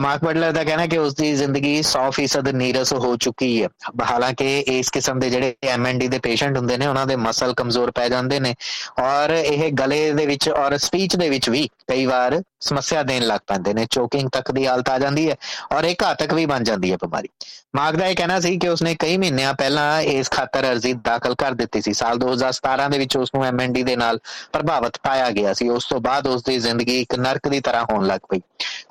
ਮਾਰਕ 0.00 0.24
ਬਟਲਰ 0.24 0.52
ਦਾ 0.52 0.62
ਕਹਿਣਾ 0.64 0.86
ਕਿ 0.86 0.98
ਉਸ 0.98 1.14
ਦੀ 1.14 1.32
ਜ਼ਿੰਦਗੀ 1.34 1.82
100% 1.82 2.52
ਨੀਰਸ 2.52 2.92
ਹੋ 2.94 3.14
ਚੁੱਕੀ 3.16 3.62
ਹੈ। 3.62 3.68
ਹਾਲਾਂਕਿ 4.10 4.58
ਇਸ 4.60 4.90
ਕਿਸਮ 4.90 5.18
ਦੇ 5.18 5.30
ਜਿਹੜੇ 5.30 5.54
ਐਮਐਨਡੀ 5.64 6.08
ਦੇ 6.08 6.18
ਪੇਸ਼ੈਂਟ 6.18 6.56
ਹੁੰਦੇ 6.56 6.76
ਨੇ, 6.76 6.86
ਉਹਨਾਂ 6.86 7.06
ਦੇ 7.06 7.16
ਮਸਲ 7.16 7.54
ਕਮਜ਼ੋਰ 7.54 7.90
ਪੈ 7.90 8.08
ਜਾਂਦੇ 8.08 8.40
ਨੇ 8.40 8.54
ਔਰ 9.00 9.30
ਇਹ 9.30 9.70
ਗਲੇ 9.72 10.10
ਦੇ 10.12 10.26
ਵਿੱਚ 10.26 10.48
ਔਰ 10.48 10.76
ਸਪੀਚ 10.78 11.16
ਦੇ 11.16 11.28
ਵਿੱਚ 11.30 11.48
ਵੀ 11.50 11.68
ਕਈ 11.92 12.06
ਵਾਰ 12.06 12.42
ਸਮੱਸਿਆ 12.60 13.02
ਦੇਣ 13.02 13.22
ਲੱਗ 13.22 13.40
ਪੈਂਦੇ 13.46 13.74
ਨੇ 13.74 13.86
ਚੋਕਿੰਗ 13.90 14.28
ਤੱਕ 14.30 14.50
ਦੀ 14.52 14.66
ਹਾਲਤ 14.66 14.88
ਆ 14.88 14.98
ਜਾਂਦੀ 14.98 15.30
ਹੈ 15.30 15.36
ਔਰ 15.72 15.84
ਇਹ 15.84 15.94
ਘਾਤਕ 16.02 16.34
ਵੀ 16.34 16.46
ਬਣ 16.46 16.64
ਜਾਂਦੀ 16.64 16.92
ਹੈ 16.92 16.96
ਬਿਮਾਰੀ। 16.96 17.28
ਮਾਰਕ 17.76 17.96
ਦਾ 17.96 18.06
ਇਹ 18.06 18.16
ਕਹਿਣਾ 18.16 18.40
ਸੀ 18.40 18.58
ਕਿ 18.58 18.68
ਉਸਨੇ 18.68 18.94
ਕਈ 18.98 19.16
ਮਹੀਨਿਆਂ 19.16 19.54
ਪਹਿਲਾਂ 19.54 20.00
ਇਸ 20.00 20.30
ਖਾਤਰ 20.30 20.70
ਅਰਜ਼ੀ 20.70 20.92
ਦਾਖਲ 20.92 21.34
ਕਰ 21.34 21.52
ਦਿੱਤੀ 21.52 21.80
ਸੀ। 21.82 21.92
ਸਾਲ 21.92 22.18
2017 22.18 22.88
ਦੇ 22.88 22.98
ਵਿੱਚ 22.98 23.16
ਉਸ 23.16 23.30
ਨੂੰ 23.34 23.44
ਐਮਐਨਡੀ 23.44 23.82
ਦੇ 23.82 23.96
ਨਾਲ 23.96 24.18
ਪ੍ਰਭਾਵਿਤ 24.52 24.98
ਪਾਇਆ 25.02 25.30
ਗਿਆ 25.30 25.52
ਸੀ। 25.52 25.68
ਉਸ 25.68 25.84
ਤੋਂ 25.84 26.00
ਬਾਅਦ 26.00 26.26
ਉਸ 26.26 26.42
ਦੀ 26.42 26.58
ਜ਼ਿੰਦਗੀ 26.58 27.00
ਇੱਕ 27.00 27.14
ਨਰਕ 27.14 27.48
ਦੀ 27.48 27.60
ਤਰ੍ਹਾਂ 27.60 27.84
ਹੋਣ 27.92 28.06
ਲੱਗ 28.06 28.20
ਪਈ। 28.30 28.40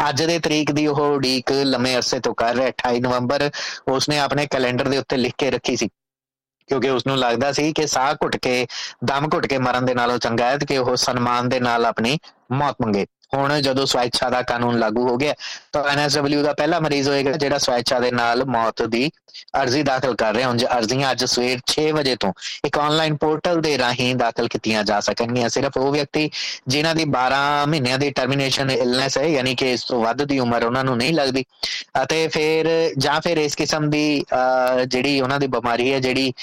ਅੱਜ 0.09 0.23
ਦੇ 0.23 0.39
ਤਰੀਕ 0.39 0.71
ਦੀ 0.71 0.87
ਉਹ 0.87 1.01
ਉਡੀਕ 1.01 1.51
ਲੰਮੇ 1.51 1.95
ਅਰਸੇ 1.95 2.19
ਤੋਂ 2.19 2.35
ਕਰ 2.35 2.55
ਰਿਹਾ 2.55 2.67
28 2.67 2.99
ਨਵੰਬਰ 2.99 3.49
ਉਸਨੇ 3.87 4.19
ਆਪਣੇ 4.19 4.45
ਕੈਲੰਡਰ 4.45 4.87
ਦੇ 4.87 4.97
ਉੱਤੇ 4.97 5.17
ਲਿਖ 5.17 5.33
ਕੇ 5.37 5.51
ਰੱਖੀ 5.51 5.75
ਸੀ। 5.75 5.89
ਕਿਉਂਕਿ 6.71 6.89
ਉਸ 6.89 7.07
ਨੂੰ 7.07 7.17
ਲੱਗਦਾ 7.17 7.51
ਸੀ 7.51 7.71
ਕਿ 7.73 7.85
ਸਾਹ 7.87 8.13
ਘੁੱਟ 8.15 8.35
ਕੇ, 8.37 8.65
ਦਮ 9.05 9.27
ਘੁੱਟ 9.33 9.47
ਕੇ 9.47 9.57
ਮਰਨ 9.57 9.85
ਦੇ 9.85 9.93
ਨਾਲੋਂ 9.93 10.17
ਚੰਗਾ 10.17 10.49
ਹੈ 10.49 10.57
ਕਿ 10.57 10.77
ਉਹ 10.77 10.95
ਸਨਮਾਨ 10.97 11.49
ਦੇ 11.49 11.59
ਨਾਲ 11.59 11.85
ਆਪਣੀ 11.85 12.17
ਮੌਤ 12.51 12.75
ਮੰਗੇ। 12.81 13.05
ਹੁਣ 13.33 13.59
ਜਦੋਂ 13.61 13.85
ਸਵੈਚਾ 13.85 14.29
ਦਾ 14.29 14.41
ਕਾਨੂੰਨ 14.41 14.79
ਲਾਗੂ 14.79 15.07
ਹੋ 15.07 15.15
ਗਿਆ, 15.17 15.33
ਤਾਂ 15.73 15.83
ਐਨਐਸਡਬਲਯੂ 15.83 16.43
ਦਾ 16.43 16.53
ਪਹਿਲਾ 16.53 16.79
ਮਰੀਜ਼ 16.79 17.09
ਹੋਏਗਾ 17.09 17.31
ਜਿਹੜਾ 17.33 17.57
ਸਵੈਚਾ 17.57 17.99
ਦੇ 17.99 18.11
ਨਾਲ 18.11 18.43
ਮੌਤ 18.45 18.81
ਦੀ 18.83 19.09
ਅਰਜ਼ੀ 19.61 19.81
ਦਾਖਲ 19.83 20.15
ਕਰ 20.15 20.33
ਰਿਹਾ। 20.35 20.47
ਹੁਣ 20.47 20.57
ਜੇ 20.57 20.67
ਅਰਜ਼ੀਆਂ 20.77 21.11
ਅੱਜ 21.11 21.23
ਸਵੇਰ 21.25 21.59
6 21.67 21.85
ਵਜੇ 21.93 22.15
ਤੋਂ 22.19 22.31
ਇੱਕ 22.65 22.77
ਆਨਲਾਈਨ 22.79 23.15
ਪੋਰਟਲ 23.17 23.61
ਦੇ 23.61 23.77
ਰਾਹੀਂ 23.77 24.15
ਦਾਖਲ 24.15 24.47
ਕੀਤੀਆਂ 24.47 24.83
ਜਾ 24.83 24.99
ਸਕਣਗੀਆਂ। 24.99 25.49
ਸਿਰਫ 25.49 25.77
ਉਹ 25.77 25.91
ਵਿਅਕਤੀ 25.91 26.29
ਜਿਨ੍ਹਾਂ 26.67 26.93
ਦੀ 26.95 27.05
12 27.11 27.41
ਮਹੀਨਿਆਂ 27.67 27.97
ਦੀ 27.99 28.09
ਟਰਮੀਨੇਸ਼ਨ 28.11 28.71
ਇਲਨੈਸ 28.71 29.17
ਹੈ, 29.17 29.23
ਯਾਨੀ 29.27 29.55
ਕਿ 29.55 29.71
ਇਸ 29.73 29.83
ਤੋਂ 29.83 30.01
ਵੱਧ 30.03 30.23
ਦੀ 30.23 30.39
ਉਮਰ 30.39 30.63
ਉਹਨਾਂ 30.63 30.83
ਨੂੰ 30.83 30.97
ਨਹੀਂ 30.97 31.13
ਲੱਗਦੀ। 31.13 31.43
ਅਤੇ 32.03 32.27
ਫਿਰ, 32.27 32.69
ਜਾਂ 32.97 33.19
ਫਿਰ 33.21 33.37
ਇਸ 33.37 33.55
ਕਿਸਮ 33.55 33.89
ਦੀ 33.89 34.23
ਜਿਹੜੀ 34.87 35.19
ਉਹਨਾਂ 35.21 35.39
ਦੀ 35.39 35.47
ਬਿਮਾਰੀ 35.47 35.91
ਹੈ, 35.93 35.99
ਜਿਹੜੀ 35.99 36.33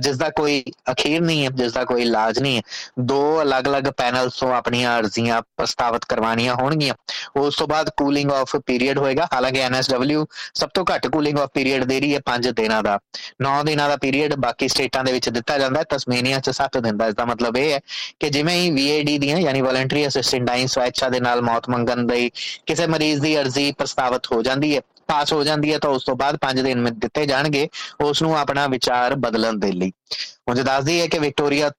ਜਿਸ 0.00 0.16
ਦਾ 0.16 0.28
ਕੋਈ 0.36 0.62
ਅਖੀਰ 0.90 1.20
ਨਹੀਂ 1.20 1.44
ਹੈ 1.44 1.50
ਜਿਸ 1.54 1.72
ਦਾ 1.72 1.84
ਕੋਈ 1.84 2.02
ਇਲਾਜ 2.02 2.38
ਨਹੀਂ 2.38 2.56
ਹੈ, 2.56 2.62
ਦੋ 3.00 3.20
ਅਲੱਗ-ਅਲੱਗ 3.42 3.90
ਪੈਨਲਸ 3.96 4.38
ਤੋਂ 4.40 4.52
ਆਪਣੀਆਂ 4.54 4.98
ਅਰਜ਼ੀਆਂ 4.98 5.40
ਪ੍ਰਸਤਾਵਿਤ 5.56 6.04
ਕਰਵਾਉਣੀਆਂ 6.20 6.54
ਹੋਣਗੀਆਂ। 6.54 6.94
ਉਸ 7.36 7.56
ਤੋਂ 7.56 7.66
ਬਾਅਦ 7.68 7.90
ਕੂਲਿੰਗ 7.96 8.32
ਆਫ 8.32 8.56
ਪੀਰੀਅਡ 8.66 8.98
ਹੋਏਗਾ। 8.98 9.28
ਹਾਲਾਂਕਿ 9.32 9.60
ਐਨਐਸਡਬਲਯੂ 9.60 10.26
ਸਭ 10.54 10.68
ਤੋਂ 10.74 10.84
ਘੱਟ 10.94 11.06
ਕੂਲਿੰਗ 11.06 11.38
ਆਫ 11.38 11.50
ਪੀਰੀਅਡ 11.54 11.84
ਦੇ 11.84 12.00
ਰਹੀ 12.00 12.14
ਹੈ 12.14 12.20
5 12.26 12.48
ਦਿਨਾਂ 12.52 12.82
ਦਾ। 12.82 12.98
9 13.42 13.54
ਦਿਨਾਂ 13.64 13.88
ਦਾ 13.88 13.96
ਪੀਰੀਅਡ 13.96 14.34
ਬਾਕੀ 14.40 14.68
ਸਟੇਟਾਂ 14.68 15.04
ਦੇ 15.04 15.12
ਵਿੱਚ 15.12 15.28
ਦਿੱਤਾ 15.28 15.58
ਜਾਂਦਾ 15.58 15.80
ਹੈ। 15.80 15.84
ਤਸਮੇਨੀਆ 15.90 16.40
'ਚ 16.40 16.50
7 16.50 16.78
ਦਿਨ 16.78 16.96
ਦਾ 16.96 17.06
ਇਸ 17.06 17.14
ਦਾ 17.14 17.24
ਮਤਲਬ 17.24 17.56
ਇਹ 17.56 17.72
ਹੈ 17.72 17.80
ਕਿ 18.20 18.30
ਜਿਵੇਂ 18.30 18.56
ਹੀ 18.56 18.70
ਵੀਏਡੀ 18.70 19.18
ਦੀਆਂ 19.18 19.38
ਯਾਨੀ 19.38 19.60
ਵੋਲੰਟਰੀ 19.60 20.06
ਅਸਿਸਟੈਂਟ 20.06 20.46
ਡਾਈਨ 20.46 20.66
ਸਵੈਚਾ 20.66 21.08
ਦੇ 21.08 21.20
ਨਾਲ 21.20 21.42
ਮੌਤ 21.42 21.68
ਮੰਗਣ 21.70 22.06
ਦੀ 22.06 22.30
ਕਿਸੇ 22.66 22.86
ਮਰੀਜ਼ 22.86 23.20
ਦੀ 23.20 23.36
ਅਰਜ਼ੀ 23.40 23.70
ਪ੍ਰਸਤਾਵਿਤ 23.72 24.32
ਹੋ 24.32 24.42
ਜਾਂਦੀ 24.42 24.76
ਹੈ 24.76 24.80
ਪਾਸ 25.10 25.32
ਹੋ 25.32 25.42
ਜਾਂਦੀ 25.44 25.72
ਹੈ 25.72 25.78
ਤਾਂ 25.78 25.90
ਉਸ 25.90 26.04
ਤੋਂ 26.04 26.16
ਬਾਅਦ 26.16 26.38
5 26.42 26.62
ਦਿਨ 26.62 26.82
ਵਿੱਚ 26.84 26.96
ਦਿੱਤੇ 26.98 27.26
ਜਾਣਗੇ, 27.26 27.68
ਉਸ 28.00 28.22
ਨੂੰ 28.22 28.36
ਆਪਣਾ 28.38 28.66
ਵਿਚਾਰ 28.68 29.14
ਬਦਲਣ 29.18 29.58
ਦੇ 29.58 29.72
ਲਈ। 29.72 29.92
ਮੁਝੇ 30.48 30.62
ਦੱਸਦੀ 30.62 31.00
ਹੈ 31.00 31.06
ਕਿ 31.06 31.18
ਵਿਕਟੋਰੀਆ 31.18 31.70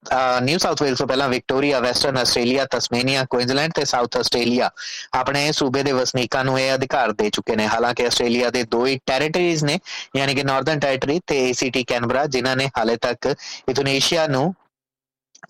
ਨਿਊ 0.44 0.58
ਸਾਊਥ 0.58 0.82
ਵੇਲਸ 0.84 0.98
ਤੋਂ 0.98 1.08
ਪਹਿਲਾਂ 1.08 1.28
Victoria, 1.30 1.80
Western 1.80 2.18
Australia, 2.18 2.66
Tasmania, 2.72 3.24
Queensland 3.30 3.72
ਤੇ 3.76 3.86
ਸਾਊਥ 3.86 4.18
ਆਸਟ੍ਰੇਲੀਆ 4.18 4.70
ਆਪਣੇ 5.14 5.52
ਸੂਬੇ 5.52 5.84
ਦੇ 5.84 5.92
ਵਸਨੀਕਾਂ 5.92 6.44
ਨੂੰ 6.46 6.60
ਇਹ 6.60 6.74
ਅਧਿਕਾਰ 6.76 7.12
ਦੇ 7.14 7.30
ਚੁੱਕੇ 7.30 7.56
ਨੇ। 7.56 7.68
ਹਾਲਾਂਕਿ 7.68 8.06
ਆਸਟ੍ਰੇਲੀਆ 8.06 8.50
ਦੇ 8.50 8.64
ਦੋ 8.72 8.86
ਹੀ 8.86 9.00
ਟੈਰੀਟਰੀਜ਼ 9.06 9.64
ਨੇ, 9.66 9.80
ਯਾਨੀ 10.18 10.36
ਕਿ 10.36 10.44
ਨਾਰਥਰਨ 10.44 10.80
ਟੈਰੀਟਰੀ 10.80 11.20
ਤੇ 11.28 11.40
ਏਸੀਟੀ 11.50 11.84
ਕੈਨਬਰਾ 11.84 12.26
ਜਿਨ੍ਹਾਂ 12.28 12.56
ਨੇ 12.56 12.70
ਹਾਲੇ 12.78 12.96
ਤੱਕ 13.02 13.34
ਇਥੋਨੇਸ਼ੀਆ 13.70 14.28
ਨੂੰ 14.28 14.54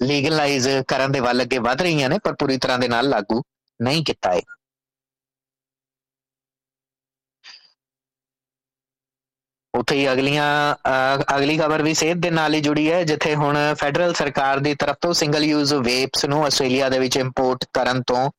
ਲੀਗਲਾਈਜ਼ 0.01 0.67
ਕਰਨ 0.87 1.11
ਦੇ 1.11 1.19
ਵੱਲ 1.19 1.41
ਅੱਗੇ 1.41 1.57
ਵਧ 1.59 1.81
ਰਹੀਆਂ 1.81 2.09
ਨੇ, 2.09 2.17
ਪਰ 2.19 2.33
ਪੂਰੀ 2.33 2.57
ਤਰ੍ਹਾਂ 2.57 2.79
ਦੇ 2.79 2.87
ਨਾਲ 2.87 3.09
ਲਾਗੂ 3.09 3.41
ਨਹੀਂ 3.79 4.03
ਕੀਤਾ 4.05 4.33
ਹੈ। 4.33 4.41
ਉੱਥੇ 9.73 9.95
ਹੀ 9.95 10.11
ਅਗਲੀਆਂ 10.11 10.45
ਅਗਲੀ 11.35 11.57
ਖਬਰ 11.57 11.81
ਵੀ 11.81 11.93
ਸਿਹਤ 11.93 12.17
ਦੇ 12.17 12.29
ਨਾਲ 12.29 12.53
ਹੀ 12.53 12.59
ਜੁੜੀ 12.61 12.91
ਹੈ, 12.91 13.03
ਜਿੱਥੇ 13.03 13.35
ਹੁਣ 13.35 13.57
ਫੈਡਰਲ 13.73 14.13
ਸਰਕਾਰ 14.13 14.59
ਦੀ 14.59 14.73
ਤਰਫ 14.75 14.95
ਤੋਂ 15.01 15.13
ਸਿੰਗਲ 15.13 15.43
ਯੂਜ਼ 15.43 15.73
ਵੇਪਸ 15.75 16.25
ਨੂੰ 16.25 16.43
ਆਸਟ੍ਰੇਲੀਆ 16.45 16.89
ਦੇ 16.89 16.99
ਵਿੱਚ 16.99 17.17
ਇੰਪੋਰਟ 17.17 17.65
ਕਰਨ 17.73 18.01
ਤੋਂ 18.07 18.29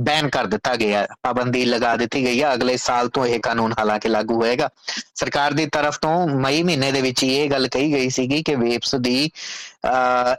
ਬੈਨ 0.00 0.28
ਕਰ 0.28 0.46
ਦਿੱਤਾ 0.46 0.74
ਗਿਆ 0.76 0.98
ਹੈ। 0.98 1.06
ਪਾਬੰਦੀ 1.22 1.64
ਲਗਾ 1.64 1.94
ਦਿੱਤੀ 1.96 2.24
ਗਈ 2.24 2.42
ਹੈ। 2.42 2.52
ਅਗਲੇ 2.54 2.76
ਸਾਲ 2.76 3.08
ਤੋਂ 3.08 3.26
ਇਹ 3.26 3.38
ਕਾਨੂੰਨ 3.40 3.74
ਹਾਲਾਂਕਿ 3.78 4.08
ਲਾਗੂ 4.08 4.40
ਹੋਏਗਾ। 4.42 4.68
ਸਰਕਾਰ 5.14 5.52
ਦੀ 5.52 5.66
ਤਰਫ 5.66 5.98
ਤੋਂ 5.98 6.26
ਮਈ 6.28 6.62
ਮਹੀਨੇ 6.62 6.90
ਦੇ 6.92 7.00
ਵਿੱਚ 7.00 7.24
ਇਹ 7.24 7.50
ਗੱਲ 7.50 7.68
ਕਹੀ 7.68 7.92
ਗਈ 7.92 8.08
ਸੀਗੀ 8.10 8.42
ਕਿ 8.42 8.54
ਵੇਪਸ 8.56 8.94
ਦੀ 9.00 9.30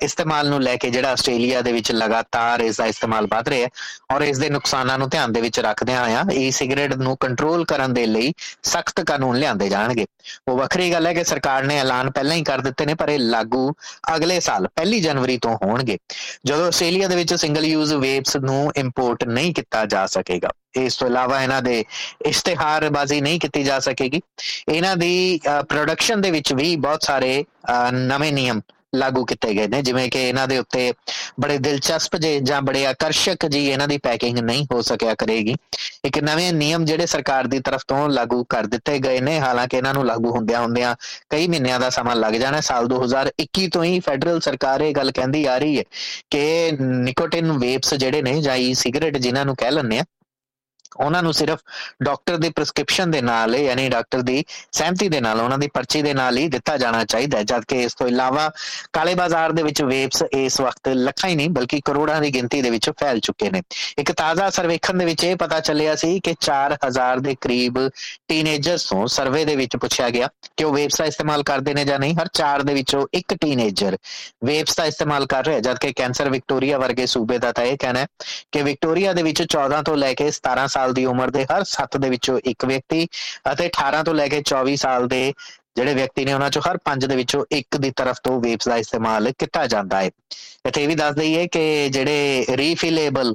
ਇਸਤੇਮਾਲ 0.02 0.50
ਨੂੰ 0.50 0.62
ਲੈ 0.64 0.76
ਕੇ 0.76 0.90
ਜਿਹੜਾ 0.90 1.12
ਆਸਟ੍ਰੇਲੀਆ 1.12 1.62
ਦੇ 1.62 1.72
ਵਿੱਚ 1.72 1.92
ਲਗਾਤਾਰ 1.92 2.60
ਇਸ 2.62 2.78
ਦਾ 2.78 2.86
ਇਸਤੇਮਾਲ 2.86 3.28
ਵਧ 3.32 3.50
ਰਿਹਾ 3.50 3.66
ਹੈ 3.66 4.16
ਔਰ 4.16 4.22
ਇਸ 4.22 4.38
ਦੇ 4.40 4.50
ਨੁਕਸਾਨਾਂ 4.50 4.98
ਨੂੰ 4.98 5.10
ਧਿਆਨ 5.10 5.32
ਦੇ 5.34 5.42
ਵਿੱਚ 5.42 5.60
ਰੱਖਦਿਆਂ 5.60 6.04
ਆਇਆ 6.04 6.24
ਈ 6.34 6.50
ਸਿਗਰਟ 6.52 6.94
ਨੂੰ 6.98 7.16
ਕੰਟਰੋਲ 7.20 7.66
ਕਰਨ 7.66 7.94
ਦੇ 7.94 8.06
ਲਈ 8.06 8.34
ਸਖਤ 8.64 9.02
ਕਾਨੂੰਨ 9.02 9.38
ਲਿਆਂਦੇ 9.40 9.70
ਜਾਣਗੇ। 9.70 10.06
ਉਹ 10.48 10.58
ਵੱਖਰੀ 10.58 10.92
ਗੱਲ 10.92 11.08
ਹੈ 11.08 11.14
ਕਿ 11.14 11.24
ਸਰਕਾਰ 11.24 11.64
ਨੇ 11.64 11.78
ਐਲਾਨ 11.80 12.12
ਪਹਿਲਾਂ 12.12 12.36
ਹੀ 12.36 12.44
ਕਰ 12.44 12.62
ਦਿੱਤੇ 12.62 12.86
ਨੇ, 12.86 12.94
ਪਰ 12.94 13.10
ਇਹ 13.10 13.20
ਲਾਗੂ 13.20 13.72
ਅਗਲੇ 14.16 14.40
ਸਾਲ 14.40 14.68
1 14.82 15.00
ਜਨਵਰੀ 15.02 15.38
ਤੋਂ 15.38 15.56
ਹੋਣਗੇ। 15.64 15.98
ਜਦੋਂ 16.46 16.68
ਆਸਟ੍ਰੇਲੀਆ 16.68 17.08
ਦੇ 17.08 17.16
ਵਿੱਚ 17.16 17.34
ਸਿੰਗਲ 17.36 17.66
ਯੂਜ਼ 17.66 17.94
ਵੇਪਸ 17.96 18.38
ਨੂੰ 18.38 18.72
ਇੰਪੋਰਟ 18.78 19.24
ਨਹੀਂ 19.24 19.54
ਕੀਤਾ 19.54 19.86
ਜਾ 19.86 20.06
ਸਕੇਗਾ, 20.08 20.50
ਇਸ 20.76 20.96
ਤੋਂ 20.98 21.08
ਇਲਾਵਾ 21.08 21.42
ਇਹਨਾਂ 21.42 21.62
ਦੇ 21.62 21.84
ਇਸ਼ਤਿਹਾਰਬਾਜ਼ੀ 22.26 23.20
ਨਹੀਂ 23.22 23.40
ਕੀਤੀ 23.40 23.64
ਜਾ 23.64 23.80
ਸਕੇਗੀ। 23.80 24.22
ਇਹਨਾਂ 24.70 24.96
ਦੀ 24.98 25.40
ਪ੍ਰੋਡਕਸ਼ਨ 25.70 26.22
ਦੇ 26.22 26.32
ਵਿੱਚ 26.32 26.54
ਵੀ 26.54 26.76
ਬਹੁਤ 26.78 27.04
ਸਾਰੇ 27.04 27.44
ਨਵੇਂ 27.94 28.32
ਨਿਯਮ 28.34 28.62
ਲਾਗੂ 28.96 29.24
ਕੀਤੇ 29.26 29.54
ਗਏ 29.54 29.68
ਨੇ, 29.68 29.82
ਜਿਵੇਂ 29.82 30.10
ਕਿ 30.10 30.28
ਇਹਨਾਂ 30.30 30.48
ਦੇ 30.48 30.58
ਉੱਤੇ 30.58 30.92
ਬੜੇ 31.40 31.58
ਦਿਲਚਸਪ 31.58 32.16
ਜੇ 32.16 32.40
ਜਾਂ 32.40 32.62
ਬੜੇ 32.62 32.86
ਆਕਰਸ਼ਕ 32.86 33.46
ਜੀ 33.46 33.66
ਇਹਨਾਂ 33.68 33.88
ਦੀ 33.88 33.98
ਪੈਕਿੰਗ 33.98 34.40
ਨਹੀਂ 34.40 34.66
ਹੋ 34.74 34.82
ਸਕਿਆ 34.82 35.14
ਕਰੇਗੀ। 35.16 35.56
ਇੱਕ 36.06 36.20
ਨਵੇਂ 36.20 36.52
ਨਿਯਮ 36.54 36.86
ਜਿਹੜੇ 36.86 37.06
ਸਰਕਾਰ 37.06 37.48
ਦੀ 37.48 37.60
ਤਰਫ 37.60 37.84
ਤੋਂ 37.88 38.08
ਲਾਗੂ 38.10 38.44
ਕਰ 38.44 38.66
ਦਿੱਤੇ 38.66 38.98
ਗਏ 39.00 39.20
ਨੇ, 39.20 39.40
ਹਾਲਾਂਕਿ 39.40 39.78
ਇਹਨਾਂ 39.78 39.94
ਨੂੰ 39.94 40.06
ਲਾਗੂ 40.06 40.32
ਹੁੰਦਿਆਂ 40.32 40.62
ਹੁੰਦਿਆਂ 40.62 40.96
ਕਈ 41.30 41.48
ਮਹੀਨਿਆਂ 41.48 41.80
ਦਾ 41.80 41.90
ਸਮਾਂ 41.90 42.16
ਲੱਗ 42.16 42.34
ਜਾਣਾ 42.34 42.62
ਸਾਲ 42.62 42.88
2021 42.88 43.68
ਤੋਂ 43.68 43.84
ਹੀ 43.84 44.00
ਫੈਡਰਲ 44.00 44.40
ਸਰਕਾਰ 44.40 44.82
ਇਹ 44.82 44.94
ਗੱਲ 44.94 45.12
ਕਹਿੰਦੀ 45.12 45.46
ਆ 45.46 45.58
ਰਹੀ 45.58 45.78
ਹੈ 45.80 45.84
ਕਿ 46.30 46.72
ਨਿਕੋਟਿਨ 46.82 47.52
ਵੇਪਸ 47.52 47.94
ਜਿਹੜੇ 47.94 48.22
ਨੇ 48.22 48.40
ਜਾਂ 48.42 48.56
ਈ 48.56 48.74
ਸਿਗਰਟ 48.74 49.18
ਜਿਨ੍ਹਾਂ 49.18 49.46
ਨੂੰ 49.46 49.56
ਕਹਿ 49.56 49.72
ਲੈਂਦੇ 49.72 50.00
ਆ 50.00 50.04
ਉਹਨਾਂ 50.98 51.24
ਨੂੰ 51.24 51.34
ਸਿਰਫ 51.34 51.60
ਡਾਕਟਰ 52.04 52.38
ਦੀ 52.38 52.50
ਪ੍ਰੈਸਕ੍ਰਿਪਸ਼ਨ 52.50 53.12
ਦੇ 53.12 53.22
ਨਾਲ 53.22 53.56
ਯਾਨੀ 53.56 53.90
ਡਾਕਟਰ 53.90 54.22
ਦੀ 54.22 54.44
ਸਹਿਮਤੀ 54.72 55.10
ਦੇ 55.10 55.22
ਨਾਲ, 55.22 55.42
ਉਹਨਾਂ 55.42 55.58
ਦੀ 55.58 55.68
ਪਰਚੀ 55.74 56.02
ਦੇ 56.02 56.14
ਨਾਲ 56.14 56.38
ਹੀ 56.38 56.48
ਦਿੱਤਾ 56.48 56.78
ਜਾਣਾ 56.78 57.06
ਚਾਹੀਦਾ 57.06 57.38
ਹੈ। 57.38 57.44
ਜਦਕਿ 57.44 57.84
ਇਸ 57.84 57.94
ਤੋਂ 57.94 58.08
ਇਲਾਵਾ 58.08 58.52
ਕਾਲੇ 58.94 59.16
ਬਾਜ਼ਾਰ 59.16 59.52
ਦੇ 59.52 59.64
ਵਿੱਚ 59.64 59.82
ਵੇਪਸ 59.82 60.24
ਇਸ 60.34 60.62
ਵਕਤ 60.62 60.88
ਲੱਖਾਂ 60.88 61.30
ਹੀ 61.30 61.36
ਨਹੀਂ, 61.36 61.50
ਬਲਕਿ 61.50 61.82
ਕਰੋੜਾਂ 61.86 62.22
ਦੀ 62.22 62.34
ਗਿਣਤੀ 62.34 62.62
ਦੇ 62.62 62.70
ਵਿੱਚ 62.70 62.90
ਫੈਲ 62.90 63.20
ਚੁੱਕੇ 63.20 63.50
ਨੇ। 63.50 63.62
ਇੱਕ 63.98 64.12
ਤਾਜ਼ਾ 64.12 64.50
ਸਰਵੇਖਣ 64.50 64.94
ਦੇ 64.94 65.06
ਵਿੱਚ 65.06 65.24
ਇਹ 65.24 65.36
ਪਤਾ 65.36 65.60
ਚੱਲਿਆ 65.60 65.96
ਸੀ 65.96 66.20
ਕਿ 66.20 66.36
4000 66.40 67.20
ਦੇ 67.20 67.36
ਕਰੀਬ 67.42 67.90
ਟੀਨੇਜਰਸ 68.28 68.84
ਤੋਂ 68.84 69.08
ਸਰਵੇ 69.08 69.46
ਦੇ 69.46 69.56
ਵਿੱਚ 69.56 69.78
ਪੁੱਛਿਆ 69.78 70.10
ਗਿਆ 70.10 70.30
ਕਿ 70.58 70.64
ਉਹ 70.64 70.74
ਵੇਪਸ 70.74 70.98
ਦਾ 70.98 71.06
ਇਸਤੇਮਾਲ 71.06 71.44
ਕਰਦੇ 71.44 71.74
ਨੇ 71.74 71.86
ਜਾਂ 71.86 72.00
ਨਹੀਂ। 72.00 72.16
ਹਰ 72.16 72.28
4 72.34 72.64
ਦੇ 72.64 72.74
ਵਿੱਚੋਂ 72.74 73.08
ਇੱਕ 73.14 73.34
ਟੀਨੇਜਰ 73.34 73.98
ਵੇਪਸ 74.44 74.76
ਦਾ 74.76 74.86
ਇਸਤੇਮਾਲ 74.86 75.26
ਕਰ 75.26 75.46
ਰਿਹਾ 75.46 75.60
ਜਦਕਿ 75.60 75.94
ਕੈਂਸਰ 75.94 76.30
ਵਿਕਟੋਰੀਆ 76.30 76.78
ਵਰਗੇ 76.78 77.06
ਸੂਬੇ 77.06 77.38
ਦਾ 77.38 77.52
ਤਾਂ 77.52 77.64
ਇਹ 77.64 77.78
ਕਹਿਣਾ 77.78 78.00
ਹੈ 78.00 78.08
ਕਿ 78.52 78.62
ਵਿਕਟੋਰੀਆ 78.62 79.14
ਦੇ 79.14 79.24
ਵਿੱਚ 79.24 79.44
14 79.44 79.82
ਤੋਂ 79.82 79.98
ਲੈ 79.98 80.14
ਕੇ 80.14 80.28
17 80.28 80.68
ਸਾਲ 80.68 80.83
ਦੀ 80.92 81.06
ਉਮਰ 81.06 81.30
ਦੇ 81.30 81.46
ਹਰ 81.46 81.64
7 81.64 81.98
ਦੇ 81.98 82.10
ਵਿੱਚੋਂ 82.10 82.40
ਇੱਕ 82.46 82.66
ਵਿਅਕਤੀ 82.66 83.08
ਅਤੇ 83.52 83.66
18 83.68 84.04
ਤੋਂ 84.04 84.14
ਲੈ 84.14 84.28
ਕੇ 84.28 84.42
24 84.46 84.76
ਸਾਲ 84.76 85.08
ਦੇ 85.08 85.34
ਜਿਹੜੇ 85.76 85.94
ਵਿਅਕਤੀ 85.94 86.26
ਨੇ 86.26 86.34
ਉਹਨਾਂ 86.34 86.50
ਚੋਂ 86.50 86.62
ਹਰ 86.62 86.78
5 86.86 87.08
ਦੇ 87.08 87.16
ਵਿੱਚੋਂ 87.16 87.46
ਇੱਕ 87.52 87.78
ਦੀ 87.78 87.92
ਤਰਫ 87.92 88.18
ਤੋਂ 88.24 88.40
ਵੇਪਸ 88.42 88.68
ਦਾ 88.68 88.76
ਇਸਤੇਮਾਲ 88.78 89.32
ਕੀਤਾ 89.40 89.66
ਜਾਂਦਾ 89.68 90.02
ਹੈ। 90.02 90.10
ਇੱਥੇ 90.66 90.84
ਇਹ 90.84 90.88
ਵੀ 90.88 90.96
ਦੱਸ 90.96 91.16
ਦਈਏ 91.16 91.48
ਕਿ 91.48 91.90
ਜਿਹੜੇ 91.90 92.46
ਰੀਫਿਲੇਬਲ 92.56 93.34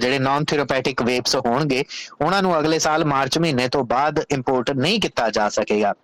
ਜਿਹੜੇ 0.00 0.18
ਨਾਨ 0.18 0.44
ਥੈਰੇਪੈਟਿਕ 0.44 1.02
ਵੇਪਸ 1.02 1.36
ਹੋਣਗੇ, 1.36 1.84
ਉਹਨਾਂ 2.20 2.42
ਨੂੰ 2.42 2.58
ਅਗਲੇ 2.58 2.78
ਸਾਲ 2.78 3.04
ਮਾਰਚ 3.04 3.38
ਮਹੀਨੇ 3.38 3.68
ਤੋਂ 3.68 3.84
ਬਾਅਦ 3.84 4.24
ਇੰਪੋਰਟ 4.30 4.70
ਨਹੀਂ 4.70 5.00
ਕੀਤਾ 5.00 5.30
ਜਾ 5.30 5.48
ਸਕੇਗਾ। 5.48 5.94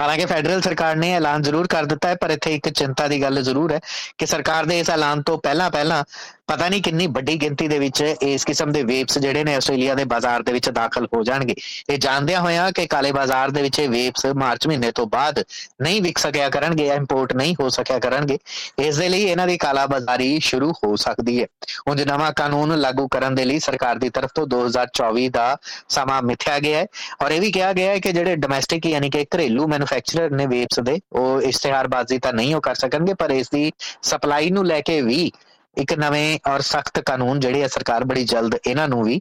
ਹਾਲਾਂਕਿ 0.00 0.26
ਫੈਡਰਲ 0.26 0.60
ਸਰਕਾਰ 0.60 0.96
ਨੇ 0.96 1.12
ਐਲਾਨ 1.12 1.42
ਜ਼ਰੂਰ 1.42 1.66
ਕਰ 1.66 1.84
ਦਿੱਤਾ 1.84 2.08
ਹੈ, 2.08 2.14
ਪਰ 2.14 2.30
ਇੱਥੇ 2.30 2.54
ਇੱਕ 2.54 2.68
ਚਿੰਤਾ 2.68 3.08
ਦੀ 3.08 3.22
ਗੱਲ 3.22 3.42
ਜ਼ਰੂਰ 3.42 3.72
ਹੈ 3.72 3.80
ਕਿ 4.18 4.26
ਸਰਕਾਰ 4.26 4.64
ਦੇ 4.64 4.78
ਇਸ 4.78 4.90
ਐਲਾਨ 4.90 5.22
ਤੋਂ 5.22 5.38
ਪਹਿਲਾਂ 5.38 5.70
ਪਹਿਲਾਂ 5.70 6.04
ਪਤਾ 6.46 6.68
ਨਹੀਂ 6.68 6.82
ਕਿੰਨੀ 6.82 7.06
ਵੱਡੀ 7.06 7.36
ਗਿਣਤੀ 7.36 7.68
ਦੇ 7.68 7.78
ਵਿੱਚ 7.78 8.14
ਇਸ 8.22 8.44
ਕਿਸਮ 8.44 8.72
ਦੇ 8.72 8.82
ਵੇਪਸ 8.82 9.18
ਜਿਹੜੇ 9.18 9.44
ਨੇ 9.44 9.54
ਆਸਟ੍ਰੇਲੀਆ 9.54 9.94
ਦੇ 9.94 10.04
ਬਾਜ਼ਾਰ 10.04 10.42
ਦੇ 10.42 10.52
ਵਿੱਚ 10.52 10.68
ਦਾਖਲ 10.70 11.06
ਹੋ 11.16 11.22
ਜਾਣਗੇ। 11.24 11.54
ਇਹ 11.90 11.98
ਜਾਣਦਿਆਂ 11.98 12.40
ਹੋਇਆਂ 12.40 12.72
ਕਿ 12.72 12.86
ਕਾਲੇ 12.86 13.12
ਬਾਜ਼ਾਰ 13.12 13.50
ਦੇ 13.50 13.62
ਵਿੱਚ 13.62 13.78
ਇਹ 13.78 13.88
ਵੇਪਸ 13.88 14.26
ਮਾਰਚ 14.26 14.66
ਮਹੀਨੇ 14.66 14.92
ਤੋਂ 14.92 15.06
ਬਾਅਦ 15.06 15.44
ਨਹੀਂ 15.82 16.02
ਵਿਕ 16.02 16.18
ਸਕਿਆ 16.18 16.48
ਕਰਨਗੇ 16.48 16.86
ਜਾਂ 16.86 16.96
ਇੰਪੋਰਟ 16.96 17.32
ਨਹੀਂ 17.32 17.54
ਹੋ 17.60 17.68
ਸਕਿਆ 17.68 17.98
ਕਰਨਗੇ। 17.98 18.38
ਇਸ 18.78 18.96
ਦੇ 18.96 19.08
ਲਈ 19.08 19.22
ਇਹਨਾਂ 19.22 19.46
ਦੀ 19.46 19.58
ਕਾਲਾ 19.58 19.86
ਬਾਜ਼ਾਰੀ 19.86 20.40
ਸ਼ੁਰੂ 20.40 20.72
ਹੋ 20.72 20.96
ਸਕਦੀ 20.96 21.42
ਹੈ। 21.42 21.46
ਉਂਝ 21.88 22.02
ਨਵਾਂ 22.02 22.32
ਕਾਨੂੰਨ 22.32 22.78
ਲਾਗੂ 22.78 23.08
ਕਰਨ 23.08 23.34
ਦੇ 23.34 23.44
ਲਈ 23.44 23.58
ਸਰਕਾਰ 23.58 23.96
ਦੀ 23.96 24.08
ਤਰਫ 24.08 24.30
ਤੋਂ 24.34 24.46
2024 24.46 25.28
ਦਾ 25.28 25.56
ਸਮਾਂ 25.88 26.22
ਮਿਥਿਆ 26.22 26.58
ਗਿਆ 26.58 26.78
ਹੈ। 26.78 26.86
ਔਰ 27.24 27.30
ਇਹ 27.30 27.40
ਵੀ 27.40 27.52
ਕਿਹਾ 27.52 27.72
ਗਿਆ 27.72 27.90
ਹੈ 27.90 27.98
ਕਿ 27.98 28.12
ਜਿਹੜੇ 28.12 28.36
ਡੋਮੈਸਟਿਕ 28.36 28.86
ਯਾਨੀ 28.86 29.10
ਕਿ 29.10 29.24
ਘਰੇਲੂ 29.24 29.68
ਮੈਨੂਫੈਕਚਰਰ 29.68 30.30
ਨੇ 30.30 30.46
ਵੇਪਸ 30.46 30.80
ਦੇ, 30.80 30.98
ਉਹ 31.12 31.42
ਇਸ਼ਤਿਹਾਰਬਾਜ਼ੀ 31.42 32.18
ਤਾਂ 32.18 32.32
ਨਹੀਂ 32.32 32.54
ਉਹ 32.54 32.60
ਕਰ 32.60 32.74
ਸਕਣਗੇ, 32.74 33.14
ਪਰ 33.14 33.30
ਇਸ 33.30 33.50
ਦੀ 33.50 33.72
ਸਪਲਾਈ 34.02 34.50
ਨੂੰ 34.50 34.66
ਲੈ 34.66 34.80
ਕੇ 34.80 35.02
ਵੀ 35.02 35.32
ਇੱਕ 35.76 35.92
ਨਵੇਂ 35.94 36.38
ਔਰ 36.50 36.60
ਸਖਤ 36.60 37.00
ਕਾਨੂੰਨ 37.00 37.40
ਜਿਹੜੇ 37.40 37.64
ਆ 37.64 37.68
ਸਰਕਾਰ 37.68 38.04
ਬੜੀ 38.04 38.24
ਜਲਦ 38.24 38.54
ਇਹਨਾਂ 38.66 38.88
ਨੂੰ 38.88 39.02
ਵੀ 39.04 39.20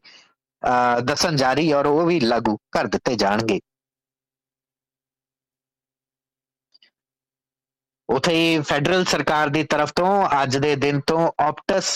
ਦੱਸਣ 1.03 1.35
ਜਾ 1.35 1.53
ਰਹੀ 1.53 1.71
ਔਰ 1.73 1.85
ਉਹ 1.85 2.05
ਵੀ 2.07 2.19
ਲਾਗੂ 2.19 2.57
ਕਰ 2.71 2.87
ਦਿੱਤੇ 2.87 3.15
ਜਾਣਗੇ। 3.15 3.59
ਉਥੇ 8.09 8.59
ਫੈਡਰਲ 8.67 9.03
ਸਰਕਾਰ 9.05 9.49
ਦੀ 9.49 9.63
ਤਰਫ 9.63 9.91
ਤੋਂ 9.95 10.27
ਅੱਜ 10.41 10.57
ਦੇ 10.57 10.75
ਦਿਨ 10.75 10.99
ਤੋਂ 11.07 11.31
ਆਪਟਸ 11.39 11.91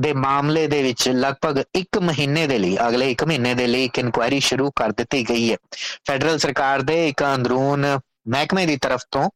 ਦੇ 0.00 0.12
ਮਾਮਲੇ 0.14 0.66
ਦੇ 0.66 0.82
ਵਿੱਚ 0.82 1.08
ਲਗਭਗ 1.08 1.58
1 1.76 1.98
ਮਹੀਨੇ 2.00 2.46
ਦੇ 2.46 2.58
ਲਈ, 2.58 2.76
ਅਗਲੇ 2.88 3.10
1 3.10 3.24
ਮਹੀਨੇ 3.24 3.54
ਦੇ 3.54 3.66
ਲਈ 3.66 3.84
ਇੱਕ 3.84 3.98
ਇਨਕੁਆਇਰੀ 3.98 4.40
ਸ਼ੁਰੂ 4.40 4.70
ਕਰ 4.76 4.92
ਦਿੱਤੀ 4.92 5.22
ਗਈ 5.28 5.50
ਹੈ। 5.52 5.56
ਫੈਡਰਲ 6.08 6.38
ਸਰਕਾਰ 6.38 6.82
ਦੇ 6.82 7.08
ਇੱਕ 7.08 7.24
ਅੰਦਰੂਨ 7.24 7.86
ਮਹਿਕਮੇ 8.28 8.66
ਦੀ 8.66 8.76
ਤਰਫ 8.76 9.00
ਤੋਂ 9.10 9.28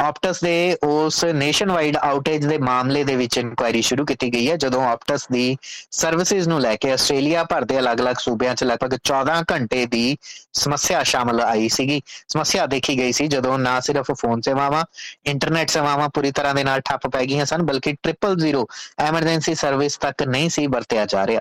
ਆਪਟਸ 0.00 0.40
ਦੇ 0.40 0.76
ਉਸ 0.82 1.24
ਨੇਸ਼ਨਵਾਈਡ 1.24 1.96
ਆਊਟੇਜ 1.96 2.46
ਦੇ 2.46 2.58
ਮਾਮਲੇ 2.58 3.02
ਦੇ 3.04 3.16
ਵਿੱਚ 3.16 3.38
ਇਨਕੁਆਇਰੀ 3.38 3.82
ਸ਼ੁਰੂ 3.82 4.04
ਕੀਤੀ 4.04 4.32
ਗਈ 4.32 4.50
ਹੈ, 4.50 4.56
ਜਦੋਂ 4.56 4.82
ਆਪਟਸ 4.84 5.26
ਦੀ 5.32 5.56
ਸਰਵਿਸਿਜ਼ 5.92 6.48
ਨੂੰ 6.48 6.60
ਲੈ 6.60 6.74
ਕੇ 6.76 6.92
ਆਸਟ੍ਰੇਲੀਆ 6.92 7.44
ਭਰ 7.44 7.64
ਦੇ 7.64 7.78
ਅਲੱਗ-ਅਲੱਗ 7.78 8.16
ਸੂਬਿਆਂ 8.16 8.54
'ਚ 8.54 8.64
ਲਗਭਗ 8.64 8.96
14 9.04 9.42
ਘੰਟੇ 9.52 9.84
ਦੀ 9.86 10.16
ਸਮੱਸਿਆ 10.52 11.02
ਸ਼ਾਮਲ 11.02 11.40
ਆਈ 11.40 11.68
ਸੀਗੀ। 11.68 12.00
ਸਮੱਸਿਆ 12.28 12.66
ਦੇਖੀ 12.66 12.98
ਗਈ 12.98 13.12
ਸੀ 13.12 13.26
ਜਦੋਂ 13.28 13.58
ਨਾ 13.58 13.78
ਸਿਰਫ 13.80 14.10
ਫੋਨ 14.12 14.40
ਸੇਵਾਵਾਂ 14.40 14.84
ਇੰਟਰਨੈਟ 15.26 15.70
ਸੇਵਾਵਾਂ 15.70 16.08
ਪੂਰੀ 16.08 16.30
ਤਰ੍ਹਾਂ 16.30 16.54
ਦੇ 16.54 16.64
ਨਾਲ 16.64 16.80
ਠੱਪ 16.80 17.06
ਪੈ 17.06 17.24
ਗਈਆਂ 17.24 17.46
ਸਨ, 17.46 17.62
ਬਲਕਿ 17.62 17.94
000 18.06 18.64
ਐਮਰਜੈਂਸੀ 18.98 19.54
ਸਰਵਿਸ 19.54 19.96
ਤੱਕ 19.98 20.22
ਨਹੀਂ 20.22 20.50
ਸੀ 20.50 20.66
ਵਰਤਿਆ 20.66 21.04
ਜਾ 21.06 21.26
ਰਿਹਾ। 21.26 21.40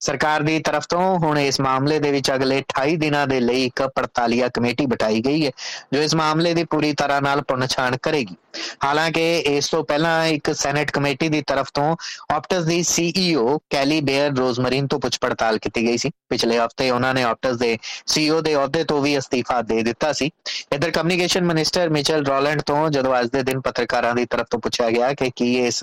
ਸਰਕਾਰ 0.00 0.42
ਦੀ 0.42 0.58
ਤਰਫ 0.58 0.86
ਤੋਂ 0.88 1.18
ਹੁਣ 1.18 1.38
ਇਸ 1.38 1.60
ਮਾਮਲੇ 1.60 1.98
ਦੇ 1.98 2.10
ਵਿੱਚ 2.10 2.30
ਅਗਲੇ 2.34 2.58
28 2.58 2.96
ਦਿਨਾਂ 2.96 3.26
ਦੇ 3.26 3.40
ਲਈ 3.40 3.64
ਇੱਕ 3.64 3.82
ਪੜਤਾਲੀਆ 3.94 4.48
ਕਮੇਟੀ 4.48 4.86
ਬਿਠਾਈ 4.86 5.20
ਗਈ 5.20 5.46
ਹੈ, 5.46 5.50
ਜੋ 5.92 6.02
ਇਸ 6.02 6.14
ਮਾਮਲੇ 6.14 6.54
ਦੀ 6.54 6.64
ਪੂਰੀ 6.64 6.92
ਤਰ੍ਹਾਂ 6.92 7.22
ਨਾਲ 7.22 7.40
ਪੁਣਛਾਣ 7.42 7.96
ਕਰੇਗੀ। 7.96 8.36
ਹਾਲਾਂਕਿ 8.84 9.38
ਇਸ 9.38 9.68
ਤੋਂ 9.68 9.82
ਪਹਿਲਾਂ 9.84 10.24
ਇੱਕ 10.26 10.52
ਸੈਨੇਟ 10.54 10.90
ਕਮੇਟੀ 10.90 11.28
ਦੀ 11.28 11.42
ਤਰਫ 11.46 11.70
ਤੋਂ 11.74 11.96
ਆਪਟਸ 12.34 12.64
ਦੀ 12.64 12.82
ਸੀਈਓ 12.82 13.58
ਕੈਲੀ 13.70 14.00
ਬੇਅਰ 14.00 14.36
ਰੋਜ਼ਮਰੀਨ 14.36 14.86
ਤੋਂ 14.86 15.00
ਪੁੱਛ 15.00 15.18
ਪੜਤਾਲ 15.20 15.58
ਕੀਤੀ 15.58 15.86
ਗਈ 15.86 15.96
ਸੀ। 15.96 16.10
ਪਿਛਲੇ 16.28 16.58
ਹਫ਼ਤੇ 16.58 16.90
ਉਹਨਾਂ 16.90 17.14
ਨੇ 17.14 17.22
ਆਪਟਸ 17.22 17.56
ਦੇ 17.56 17.76
ਸੀਈਓ 18.06 18.40
ਦੇ 18.40 18.54
ਅਹੁਦੇ 18.54 18.84
ਤੋਂ 18.84 19.00
ਵੀ 19.02 19.16
ਅਸਤੀਫਾ 19.18 19.60
ਦੇ 19.62 19.82
ਦਿੱਤਾ 19.82 20.12
ਸੀ। 20.12 20.30
ਇਧਰ 20.72 20.90
ਕਮਿਊਨੀਕੇਸ਼ਨ 20.90 21.44
ਮਿਨਿਸਟਰ 21.44 21.88
ਮਿਚਲ 21.88 22.24
ਰੋਲੈਂਡ 22.26 22.62
ਤੋਂ 22.62 22.88
ਜਦੋਂ 22.90 23.20
ਅੱਜ 23.20 23.28
ਦੇ 23.32 23.42
ਦਿਨ 23.42 23.60
ਪੱਤਰਕਾਰਾਂ 23.60 24.14
ਦੀ 24.14 24.24
ਤਰਫ 24.24 24.46
ਤੋਂ 24.50 24.60
ਪੁੱਛਿਆ 24.60 24.90
ਗਿਆ 24.90 25.12
ਕਿ 25.14 25.30
ਕੀ 25.36 25.52
ਇਸ 25.66 25.82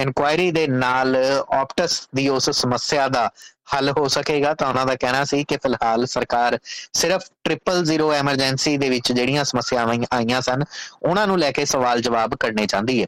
ਇਨਕੁਆਇਰੀ 0.00 0.50
ਦੇ 0.50 0.66
ਨਾਲ 0.66 1.16
ਆਪਟਸ 1.52 2.00
ਦੀ 2.14 2.28
ਉਸ 2.28 2.50
ਸਮੱਸਿਆ 2.50 3.08
ਦਾ 3.08 3.30
ਹੱਲ 3.74 3.90
ਹੋ 3.90 4.06
ਸਕੇਗਾ 4.08 4.52
ਤਾਂ 4.54 4.68
ਉਹਨਾਂ 4.68 4.84
ਦਾ 4.86 4.94
ਕਹਿਣਾ 4.96 5.24
ਸੀ 5.24 5.42
ਕਿ 5.44 5.56
ਫਿਲਹਾਲ 5.56 6.06
ਸਰਕਾਰ 6.06 6.58
ਸਿਰਫ 6.92 7.22
000 7.50 8.12
ਐਮਰਜੈਂਸੀ 8.14 8.76
ਦੇ 8.78 8.88
ਵਿੱਚ 8.90 9.12
ਜਿਹੜੀਆਂ 9.12 9.44
ਸਮੱਸਿਆਵਾਂ 9.44 9.94
ਆਈਆਂ 10.12 10.40
ਸਨ, 10.40 10.64
ਉਹਨਾਂ 11.02 11.26
ਨੂੰ 11.26 11.38
ਲੈ 11.38 11.50
ਕੇ 11.52 11.64
ਸਵਾਲ 11.64 12.00
ਜਵਾਬ 12.02 12.34
ਕਰਨੇ 12.40 12.66
ਚਾਹੁੰਦੀ 12.66 13.00
ਹੈ। 13.02 13.06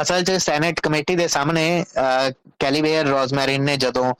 ਅਸਲ 0.00 0.24
'ਚ 0.24 0.36
ਸੈਨੇਟ 0.42 0.80
ਕਮੇਟੀ 0.80 1.16
ਦੇ 1.16 1.28
ਸਾਹਮਣੇ 1.28 1.84
ਕੈਲੀਵੇਅਰ 2.58 3.06
ਰੋਜ਼ਮੈਰਿਨ 3.06 3.62
ਨੇ 3.64 3.76
ਜਦੋਂ 3.76 4.12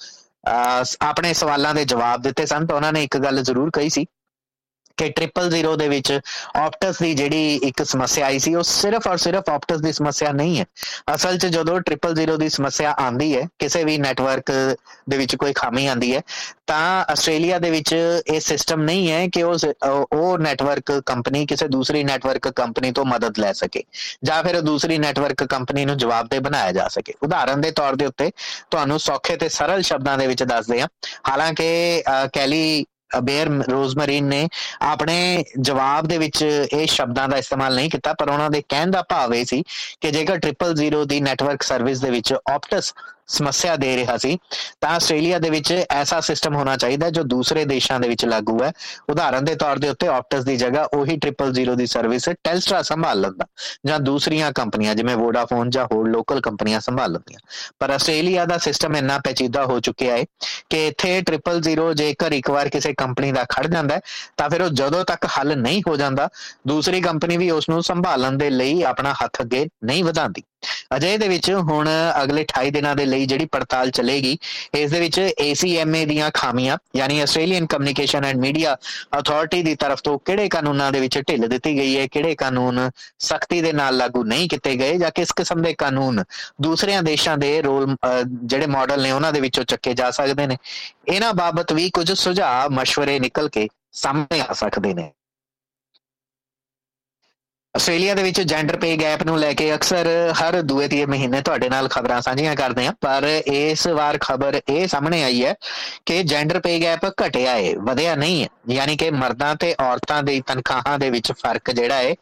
ਆਪਣੇ 1.03 1.33
ਸਵਾਲਾਂ 1.35 1.75
ਦੇ 1.75 1.85
ਜਵਾਬ 1.85 2.23
ਦਿੱਤੇ 2.23 2.47
ਸਨ 2.47 2.67
ਤਾਂ 2.67 2.77
ਉਹਨਾਂ 2.77 2.93
ਨੇ 2.93 3.03
ਇੱਕ 3.05 3.17
ਗੱਲ 3.19 3.43
ਜ਼ਰੂਰ 3.43 3.71
ਕਹੀ 3.71 3.89
ਸੀ 3.89 4.07
ਕਿ 5.01 5.29
000 5.39 5.77
ਦੇ 5.77 5.89
ਵਿੱਚ 5.89 6.13
ਆਪਟਸ 6.57 6.99
ਦੀ 6.99 7.13
ਜਿਹੜੀ 7.15 7.55
ਇੱਕ 7.65 7.83
ਸਮੱਸਿਆ 7.83 8.27
ਆਈ 8.27 8.39
ਸੀ, 8.39 8.55
ਉਹ 8.55 8.63
ਸਿਰਫ 8.63 9.07
ਔਰ 9.07 9.17
ਸਿਰਫ 9.17 9.51
ਆਪਟਸ 9.51 9.81
ਦੀ 9.81 9.93
ਸਮੱਸਿਆ 9.93 10.33
ਨਹੀਂ 10.33 10.59
ਹੈ। 10.61 10.65
ਅਸਲ 11.15 11.39
'ਚ 11.39 11.47
ਜਦੋਂ 11.49 11.79
000 11.83 12.37
ਦੀ 12.37 12.49
ਸਮੱਸਿਆ 12.49 12.95
ਆਂਦੀ 13.01 13.37
ਹੈ, 13.37 13.47
ਕਿਸੇ 13.59 13.85
ਵੀ 13.85 13.97
ਨੈਟਵਰਕ 13.99 14.51
ਦੇ 15.11 15.17
ਵਿੱਚ 15.17 15.37
ਕੋਈ 15.37 15.53
ਖਾਮੀ 15.53 15.87
ਆਂਦੀ 15.87 16.15
ਹੈ, 16.15 16.21
ਤਾਂ 16.67 17.05
ਆਸਟ੍ਰੇਲੀਆ 17.13 17.59
ਦੇ 17.59 17.71
ਵਿੱਚ 17.71 17.93
ਇਹ 18.27 18.41
ਸਿਸਟਮ 18.41 18.83
ਨਹੀਂ 18.83 19.11
ਹੈ 19.11 19.27
ਕਿ 19.29 19.43
ਉਹ 19.43 19.57
ਉਹ 20.13 20.39
ਨੈਟਵਰਕ 20.39 20.93
ਕੰਪਨੀ 21.07 21.45
ਕਿਸੇ 21.47 21.69
ਦੂਸਰੀ 21.69 22.03
ਨੈਟਵਰਕ 22.05 22.49
ਕੰਪਨੀ 22.51 22.93
ਤੋਂ 22.93 23.05
ਮਦਦ 23.05 23.39
ਲੈ 23.39 23.53
ਸਕੇ, 23.53 23.83
ਜਾਂ 24.25 24.43
ਫਿਰ 24.43 24.61
ਦੂਸਰੀ 24.61 24.99
ਨੈਟਵਰਕ 24.99 25.45
ਕੰਪਨੀ 25.47 25.85
ਨੂੰ 25.85 25.97
ਜਵਾਬ 25.97 26.29
ਦੇ 26.29 26.39
ਬਣਾਇਆ 26.39 26.73
ਜਾ 26.73 26.89
ਸਕੇ। 26.89 27.15
ਉਦਾਹਰਨ 27.23 27.61
ਦੇ 27.61 27.71
ਤੌਰ 27.71 27.97
ਦੇ 27.97 28.07
ਉੱਤੇ 28.07 28.31
ਤੁਹਾਨੂੰ 28.71 28.99
ਸੌਖੇ 29.01 29.37
ਤੇ 29.37 29.49
ਸਰਲ 29.49 29.83
ਸ਼ਬਦਾਂ 29.83 30.17
ਦੇ 30.19 30.27
ਵਿੱਚ 30.27 30.43
ਦੱਸਦੇ 30.45 30.81
ਹਾਂ। 30.81 30.89
ਹਾਲਾਂਕਿ 31.29 32.03
ਕੈਲੀ 32.33 32.85
ਬੇਅਰ 33.19 33.49
ਰੋਜ਼ਮਰੀਨ 33.71 34.25
ਨੇ 34.25 34.49
ਆਪਣੇ 34.83 35.45
ਜਵਾਬ 35.61 36.07
ਦੇ 36.07 36.19
ਵਿੱਚ 36.19 36.43
ਇਹ 36.43 36.87
ਸ਼ਬਦਾਂ 36.87 37.29
ਦਾ 37.29 37.37
ਇਸਤੇਮਾਲ 37.37 37.75
ਨਹੀਂ 37.75 37.91
ਕੀਤਾ, 37.91 38.13
ਪਰ 38.13 38.31
ਉਹਨਾਂ 38.31 38.51
ਦੇ 38.51 38.63
ਕਹਿਣ 38.69 38.91
ਦਾ 38.91 39.03
ਭਾਵ 39.03 39.35
ਇਹ 39.35 39.45
ਸੀ 39.45 39.63
ਕਿ 40.01 40.11
ਜੇਕਰ 40.11 40.39
000 40.75 41.05
ਦੀ 41.07 41.21
ਨੈਟਵਰਕ 41.21 41.63
ਸਰਵਿਸ 41.63 42.01
ਦੇ 42.01 42.11
ਵਿੱਚ 42.11 42.33
ਆਪਟਸ 42.33 42.93
ਸਮੱਸਿਆ 43.31 43.77
ਦੇ 43.77 43.97
ਰਿਹਾ 43.97 44.17
ਸੀ, 44.17 44.39
ਤਾਂ 44.81 44.91
ਆਸਟ੍ਰੇਲੀਆ 44.91 45.39
ਦੇ 45.39 45.51
ਵਿੱਚ 45.51 45.73
ਐਸਾ 45.91 46.21
ਸਿਸਟਮ 46.21 46.55
ਹੋਣਾ 46.55 46.77
ਚਾਹੀਦਾ 46.77 47.11
ਜੋ 47.11 47.23
ਦੂਸਰੇ 47.25 47.65
ਦੇਸ਼ਾਂ 47.65 47.99
ਦੇ 48.01 48.09
ਵਿੱਚ 48.09 48.25
ਲਾਗੂ 48.25 48.59
ਹੈ। 48.63 48.73
ਉਦਾਹਰਨ 49.11 49.45
ਦੇ 49.45 49.55
ਤੌਰ 49.55 49.79
ਦੇ 49.79 49.89
ਉੱਤੇ 49.89 50.07
ਆਪਟਸ 50.09 50.45
ਦੀ 50.45 50.57
ਜਗ੍ਹਾ 50.57 50.83
ਉਹੀ 50.95 51.19
000 51.19 51.75
ਦੀ 51.77 51.87
ਸਰਵਿਸ 51.87 52.29
ਟੈਲਸਟਰਾ 52.45 52.83
ਸੰਭਾਲ 52.83 53.21
ਲੈਂਦਾ 53.21 53.47
ਜਾਂ 53.87 53.99
ਦੂਸਰੀਆਂ 54.01 54.53
ਕੰਪਨੀਆਂ, 54.53 54.95
ਜਿਵੇਂ 54.95 55.17
ਵੋਡਾਫੋਨ 55.17 55.71
ਜਾਂ 55.71 55.85
ਹੋਰ 55.85 56.09
ਲੋਕਲ 56.09 56.41
ਕੰਪਨੀਆਂ 56.41 56.81
ਸੰਭਾਲ 56.81 57.13
ਲੈਂਦੀਆਂ 57.13 57.41
ਪਰ 57.79 57.91
ਆਸਟ੍ਰੇਲੀਆ 57.91 58.45
ਦਾ 58.45 58.59
ਸਿਸਟਮ 58.59 58.97
ਇੰਨਾ 58.97 59.19
ਪੇਚੀਦਾ 59.19 59.65
ਹੋ 59.65 59.79
ਚੁੱਕਿਆ 59.81 60.17
ਹੈ 60.17 60.25
ਕਿ 60.71 60.87
ਇੱਥੇ 60.87 61.21
000 61.29 61.93
ਜੇਕਰ 61.95 62.33
ਇੱਕ 62.33 62.51
ਵਾਰ 62.51 62.69
ਕਿਸੇ 62.69 62.93
ਕੰਪਨੀ 62.95 63.33
ਦਾ 63.33 63.45
ਖੜ 63.49 63.67
ਜਾਂਦਾ 63.67 64.01
ਤਾਂ 64.37 64.49
ਫਿਰ 64.51 64.63
ਉਹ 64.63 64.69
ਜਦੋਂ 64.69 65.05
ਤੱਕ 65.05 65.27
ਹੱਲ 65.39 65.57
ਨਹੀਂ 65.59 65.83
ਹੋ 65.89 65.97
ਜਾਂਦਾ, 65.97 66.29
ਦੂਸਰੀ 66.67 67.01
ਕੰਪਨੀ 67.01 67.37
ਵੀ 67.37 67.51
ਉਸ 67.51 67.69
ਨੂੰ 67.69 67.83
ਸੰਭਾਲਣ 67.83 68.39
ਦੇ 68.39 68.51
ਲਈ 68.51 68.83
ਆਪਣਾ 68.83 69.15
ਹੱਥ 69.25 69.41
ਅੱਗੇ 69.41 69.67
ਨਹੀਂ 69.85 70.05
ਵਧਾਉਂਦੀ। 70.05 70.43
ਅਜੇ 70.97 71.17
ਦੇ 71.19 71.29
ਵਿੱਚ 71.29 71.51
ਹੁਣ 71.71 71.89
ਅਗਲੇ 72.23 72.43
28 72.43 72.71
ਦਿਨਾਂ 72.71 72.95
ਦੇ 72.97 73.05
ਲਈ 73.07 73.27
ਜਿਹੜੀ 73.27 73.47
ਪੜਤਾਲ 73.53 73.91
ਚੱਲੇਗੀ, 73.91 74.37
ਇਸ 74.75 74.91
ਦੇ 74.91 75.01
ਵਿੱਚ 75.01 75.21
ACMA 75.21 76.05
ਦੀਆਂ 76.07 76.31
ਖਾਮੀਆਂ, 76.35 76.79
ਯਾਨੀ 76.97 77.21
Australian 77.21 77.67
communication 77.67 78.25
and 78.25 78.39
media 78.41 78.77
authority 79.19 79.63
ਦੀ 79.63 79.75
ਤਰਫ 79.75 80.01
ਤੋਂ 80.01 80.19
ਕਿਹੜੇ 80.25 80.49
ਕਾਨੂੰਨਾਂ 80.49 80.91
ਦੇ 80.93 81.01
ਵਿੱਚ 81.01 81.19
ਢਿੱਲ 81.19 81.49
ਦਿੱਤੀ 81.49 81.77
ਗਈ 81.79 81.97
ਹੈ, 81.99 82.07
ਕਿਹੜੇ 82.07 82.35
ਕਾਨੂੰਨ 82.35 82.91
ਸਖਤੀ 83.19 83.61
ਦੇ 83.63 83.73
ਨਾਲ 83.73 83.97
ਲਾਗੂ 83.97 84.25
ਨਹੀਂ 84.25 84.49
ਕੀਤੇ 84.49 84.75
ਗਏ 84.77 84.99
ਜਾਂ 84.99 85.11
ਕਿਸ 85.15 85.33
ਕਿਸਮ 85.33 85.63
ਦੇ 85.63 85.75
ਕਾਨੂੰਨ 85.75 86.25
ਦੂਸਰਿਆਂ 86.61 87.03
ਦੇਸ਼ਾਂ 87.03 87.37
ਦੇ 87.39 87.61
ਰੋਲ 87.63 87.97
ਜਿਹੜੇ 88.45 88.67
ਮਾਡਲ 88.67 89.03
ਨੇ 89.03 89.13
ਉਹਨਾਂ 89.13 89.33
ਦੇ 89.33 89.41
ਵਿੱਚੋਂ 89.41 89.65
ਚੱਕੇ 89.65 89.95
ਜਾ 89.95 90.11
ਸਕਦੇ 90.11 90.47
ਨੇ। 90.47 90.57
ਇਹਨਾਂ 91.09 91.33
ਬਾਬਤ 91.35 91.73
ਵੀ 91.73 91.91
ਕੁਝ 91.91 92.13
ਸੁਝਾਅ 92.13 92.69
مشਵਰੇ 92.69 93.19
ਨਿਕਲ 93.19 93.49
ਕੇ 93.49 93.69
ਸਾਹਮਣੇ 93.93 94.41
ਆ 94.41 94.53
ਸਕਦੇ 94.53 94.95
ਨੇ। 94.95 95.11
ਆਸਟ੍ਰੇਲੀਆ 97.75 98.15
ਦੇ 98.15 98.23
ਵਿੱਚ 98.23 98.41
ਜੈਂਡਰ 98.43 98.77
ਪੇ 98.77 98.97
ਗੈਪ 98.97 99.23
ਨੂੰ 99.23 99.39
ਲੈ 99.39 99.53
ਕੇ 99.53 99.75
ਅਕਸਰ 99.75 100.07
ਹਰ 100.39 100.61
ਦੂਏ 100.63 100.87
ਤੀਏ 100.89 101.05
ਮਹੀਨੇ 101.07 101.41
ਤੁਹਾਡੇ 101.41 101.69
ਨਾਲ 101.69 101.89
ਖਬਰਾਂ 101.89 102.21
ਸਾਂਝੀਆਂ 102.23 102.55
ਕਰਦੇ 102.57 102.87
ਆ 102.87 102.93
ਪਰ 103.01 103.25
ਇਸ 103.47 103.87
ਵਾਰ 103.89 104.19
ਖਬਰ 104.21 104.61
ਇਹ 104.69 104.87
ਸਾਹਮਣੇ 104.89 105.23
ਆਈ 105.25 105.45
ਹੈ 105.45 105.55
ਕਿ 106.07 106.23
ਜੈਂਡਰ 106.23 106.59
ਪੇ 106.61 106.79
ਗੈਪ 106.83 107.07
ਘਟਿਆ 107.23 107.53
ਹੈ 107.53 107.73
ਵਧਿਆ 107.81 108.15
ਨਹੀਂ 108.15 108.43
ਹੈ, 108.43 108.49
ਯਾਨੀ 108.71 108.97
ਕਿ 108.97 109.11
ਮਰਦਾਂ 109.13 109.55
ਤੇ 109.57 109.75
ਔਰਤਾਂ 109.81 110.23
ਦੇ 110.23 110.41
ਤਨਖਾਹਾਂ 110.47 110.99
ਦੇ 110.99 111.11
ਵਿੱਚ 111.11 111.33
ਫ਼ਰਕ 111.33 111.71
ਜਿਹੜਾ 111.71 111.95
ਹੈ 111.97 112.15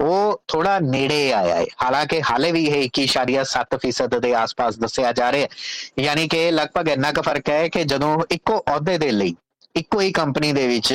ਉਹ 0.00 0.40
ਥੋੜਾ 0.48 0.78
ਨੇੜੇ 0.82 1.32
ਆਇਆ 1.32 1.56
ਹੈ 1.56 1.64
ਹਾਲਾਂਕਿ 1.82 2.20
ਹਾਲੇ 2.30 2.52
ਵੀ 2.52 2.64
ਇਹ 2.66 2.88
21.7% 2.90 4.20
ਦੇ 4.20 4.34
ਆਸ-ਪਾਸ 4.34 4.78
ਦੱਸਿਆ 4.78 5.12
ਜਾ 5.12 5.32
ਰਿਹਾ 5.32 5.42
ਹੈ। 5.42 6.04
ਯਾਨੀ 6.04 6.28
ਕਿ 6.28 6.50
ਲਗਭਗ 6.50 6.88
ਇੰਨਾ 6.88 7.12
ਕੁ 7.12 7.22
ਫ਼ਰਕ 7.22 7.48
ਹੈ 7.50 7.66
ਕਿ 7.68 7.84
ਜਦੋਂ 7.86 8.16
ਇੱਕੋ 8.30 8.62
ਅਹੁਦੇ 8.68 8.98
ਦੇ 8.98 9.10
ਲਈ, 9.10 9.34
ਇੱਕੋ 9.74 10.00
ਹੀ 10.00 10.12
ਕੰਪਨੀ 10.12 10.52
ਦੇ 10.52 10.66
ਵਿੱਚ 10.68 10.92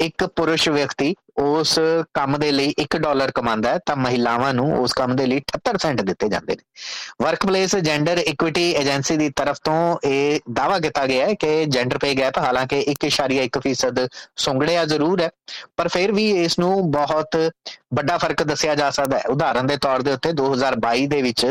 ਇੱਕ 0.00 0.24
ਪੁਰਸ਼ 0.26 0.68
ਵਿਅਕਤੀ 0.70 1.14
ਉਸ 1.38 1.78
ਕੰਮ 2.14 2.36
ਦੇ 2.38 2.50
ਲਈ 2.52 2.74
1 2.80 2.96
ਡਾਲਰ 2.98 3.30
ਕਮਾਉਂਦਾ 3.34 3.70
ਹੈ, 3.70 3.78
ਤਾਂ 3.86 3.96
ਮਹਿਲਾਵਾਂ 3.96 4.52
ਨੂੰ 4.54 4.72
ਉਸ 4.78 4.92
ਕੰਮ 4.92 5.14
ਦੇ 5.16 5.26
ਲਈ 5.26 5.40
78 5.48 5.78
ਸੈਂਟ 5.78 6.00
ਦਿੱਤੇ 6.00 6.28
ਜਾਂਦੇ 6.28 6.54
ਨੇ। 6.54 7.24
ਵਰਕਪਲੇਸ 7.24 7.76
ਜੈਂਡਰ 7.76 8.18
ਇਕੁਇਟੀ 8.18 8.70
ਏਜੰਸੀ 8.72 9.16
ਦੀ 9.16 9.28
ਤਰਫ 9.36 9.58
ਤੋਂ 9.64 9.96
ਇਹ 10.04 10.40
ਦਾਵਾ 10.52 10.78
ਕੀਤਾ 10.78 11.06
ਗਿਆ 11.06 11.26
ਹੈ 11.26 11.34
ਕਿ 11.34 11.64
ਜੈਂਡਰ 11.66 11.98
ਪੇ 11.98 12.14
ਗੈਪ 12.14 12.38
ਹਾਲਾਂਕਿ 12.38 12.80
1.1% 12.90 14.06
ਸੁੰਗੜਿਆ 14.36 14.84
ਜ਼ਰੂਰ 14.84 15.20
ਹੈ, 15.20 15.30
ਪਰ 15.76 15.88
ਫਿਰ 15.88 16.12
ਵੀ 16.12 16.30
ਇਸ 16.44 16.58
ਨੂੰ 16.58 16.90
ਬਹੁਤ 16.90 17.36
ਵੱਡਾ 17.94 18.16
ਫ਼ਰਕ 18.18 18.42
ਦੱਸਿਆ 18.42 18.74
ਜਾ 18.74 18.90
ਸਕਦਾ 18.90 19.18
ਹੈ। 19.18 19.22
ਉਦਾਹਰਨ 19.28 19.66
ਦੇ 19.66 19.76
ਤੌਰ 19.76 20.02
ਦੇ 20.02 20.12
ਉੱਤੇ 20.12 20.32
2022 20.32 21.06
ਦੇ 21.06 21.20
ਵਿੱਚ 21.22 21.46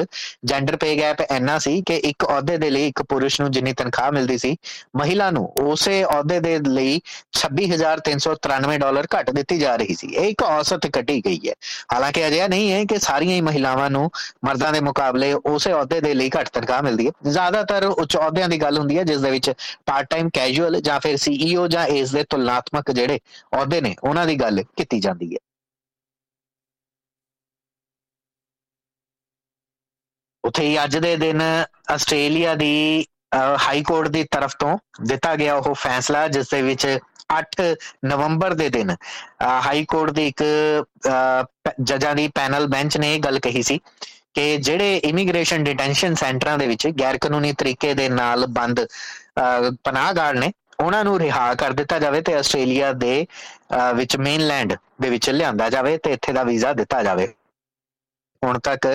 ਜੈਂਡਰ 0.46 0.76
ਪੇ 0.76 0.96
ਗੈਪ 0.98 1.22
ਇੰਨਾ 1.22 1.58
ਸੀ 1.60 1.82
ਕਿ 1.82 1.96
ਇੱਕ 2.06 2.26
ਅਹੁਦੇ 2.26 2.58
ਦੇ 2.58 2.70
ਲਈ 2.70 2.88
ਇੱਕ 2.88 3.02
ਪੁਰਸ਼ 3.04 3.40
ਨੂੰ 3.42 3.52
ਜਿੰਨੀ 3.52 3.74
ਤਨਖਾਹ 3.74 4.12
ਮਿਲਦੀ 4.12 4.38
ਸੀ, 4.38 4.56
ਮਹਿਲਾ 4.98 5.30
ਨੂੰ 5.32 5.46
ਉਸੇ 5.62 6.04
ਅਹੁਦੇ 6.06 6.40
ਦੇ 6.40 6.58
ਲਈ 6.70 7.00
26393 7.40 8.78
ਡਾਲਰ 8.78 9.08
ਘੱਟ 9.16 9.30
ਦਿੱਤੀ 9.32 9.58
ਜਾ 9.60 9.75
ਰਹੀ 9.78 9.96
ਸੀ। 9.96 10.08
ਇਹ 10.08 10.30
ਇੱਕ 10.30 10.44
ਔਸਤ 10.44 10.88
ਕੱਢੀ 10.94 11.20
ਗਈ 11.26 11.40
ਹੈ। 11.48 11.54
ਹਾਲਾਂਕਿ 11.94 12.26
ਅਜਿਹਾ 12.28 12.48
ਨਹੀਂ 12.48 12.72
ਹੈ 12.72 12.84
ਕਿ 12.86 13.00
ਸਾਰੀਆਂ 13.00 13.36
ਹੀ 13.36 13.42
ਮਹਿਲਾਵਾਂ 13.42 13.90
ਨੂੰ 13.90 14.10
ਮਰਦਾਂ 14.46 14.72
ਦੇ 14.74 14.80
ਮੁਕਾਬਲੇ 14.82 15.32
ਉਸੇ 15.34 15.72
ਅਹੁਦੇ 15.74 16.02
ਦੇ 16.02 16.14
ਲਈ 16.14 16.30
ਘੱਟ 16.40 16.50
ਤਨਖਾਹ 16.50 16.82
ਮਿਲਦੀ 16.84 17.08
ਹੈ। 17.08 17.32
ਜ਼ਿਆਦਾਤਰ 17.32 17.86
ਉੱਚ 17.86 18.18
ਅਹੁਦਿਆਂ 18.18 18.50
ਦੀ 18.50 18.62
ਗੱਲ 18.62 18.78
ਹੁੰਦੀ 18.78 18.98
ਹੈ, 18.98 19.04
ਜਿਸ 19.04 19.22
ਦੇ 19.22 19.32
ਵਿੱਚ 19.32 19.52
ਪਾਰਟ 19.86 20.10
ਟਾਈਮ 20.10 20.30
ਕੈਜੂਅਲ 20.34 20.80
ਜਾਂ 20.82 21.00
ਫਿਰ 21.00 21.18
ਸੀਈਓ 21.18 21.68
ਜਾਂ 21.68 21.86
ਇਸ 21.88 22.12
ਦੇ 22.12 22.24
ਤੁਲਨਾਤਮਕ 22.30 22.92
ਜਿਹੜੇ 22.92 23.20
ਅਹੁਦੇ 23.54 23.82
ਨੇ, 23.82 23.96
ਉਹਨਾਂ 24.04 24.26
ਦੀ 24.28 24.36
ਗੱਲ 24.36 24.64
ਕੀਤੀ 24.78 25.00
ਜਾਂਦੀ 25.00 25.34
ਹੈ। 25.34 25.40
ਉਥੇ 30.44 30.64
ਹੀ 30.64 30.84
ਅੱਜ 30.84 30.98
ਦੇ 30.98 31.16
ਦਿਨ 31.18 31.42
ਆਸਟ੍ਰੇਲੀਆ 31.92 32.54
ਦੀ 32.56 33.06
ਹਾਈ 33.60 33.82
ਕੋਰਟ 33.84 34.08
ਦੀ 34.08 34.24
ਤਰਫ 34.32 34.56
ਤੋਂ 34.60 34.78
ਦਿੱਤਾ 35.04 35.36
ਗਿਆ 35.36 35.56
ਉਹ 35.56 35.74
ਫੈਸਲਾ, 35.74 36.28
ਜਿਸ 36.28 36.50
ਦੇ 36.50 36.62
ਵਿੱਚ 36.62 36.88
8 37.30 37.74
ਨਵੰਬਰ 38.06 38.54
ਦੇ 38.54 38.70
ਦਿਨ 38.70 38.96
ਹਾਈ 39.66 39.86
ਕੋਰਟ 39.86 40.12
ਦੀ 40.12 40.28
ਇੱਕ 40.28 40.44
ਜੱਜਾਂ 41.82 42.16
ਦੀ 42.16 42.28
ਪੈਨਲ 42.36 42.68
ਬੈਂਚ 42.68 42.98
ਨੇ 42.98 43.14
ਇਹ 43.16 43.20
ਗੱਲ 43.20 43.40
ਕਹੀ 43.40 43.62
ਸੀ 43.64 43.80
ਕਿ 44.36 44.58
ਜਿਹੜੇ 44.58 44.98
ਇਮੀਗ੍ਰੇਸ਼ਨ 45.06 45.64
ਡਿਟੈਂਸ਼ਨ 45.64 46.16
ਸੈਂਟਰਾਂ 46.16 46.58
ਦੇ 46.58 46.68
ਵਿੱਚ 46.68 46.88
ਗੈਰ 47.00 47.18
ਕਾਨੂੰਨੀ 47.18 47.52
ਤਰੀਕੇ 47.54 47.94
ਦੇ 47.94 48.08
ਨਾਲ 48.10 48.46
ਬੰਦ 48.50 48.86
ਪਨਾਹਗਾਰ 49.84 50.36
ਨੇ, 50.36 50.52
ਉਹਨਾਂ 50.80 51.04
ਨੂੰ 51.04 51.20
ਰਿਹਾ 51.20 51.54
ਕਰ 51.56 51.74
ਦਿੱਤਾ 51.74 52.00
ਜਾਵੇ 52.00 52.22
ਤੇ 52.22 52.34
ਆਸਟ੍ਰੇਲੀਆ 52.36 52.92
ਦੇ 52.94 53.26
ਵਿੱਚ 53.96 54.18
ਮੇਨਲੈਂਡ 54.18 54.74
ਦੇ 55.02 55.10
ਵਿੱਚ 55.10 55.30
ਲਿਆਂਦਾ 55.30 55.70
ਜਾਵੇ 55.70 55.98
ਤੇ 55.98 56.12
ਇੱਥੇ 56.14 56.34
ਦਾ 56.34 56.44
ਵੀਜ਼ਾ 56.44 56.74
ਦਿੱਤਾ 56.74 57.02
ਜਾਵੇ। 57.04 57.28
ਹੁਣ 58.46 58.60
ਤੱਕ 58.60 58.88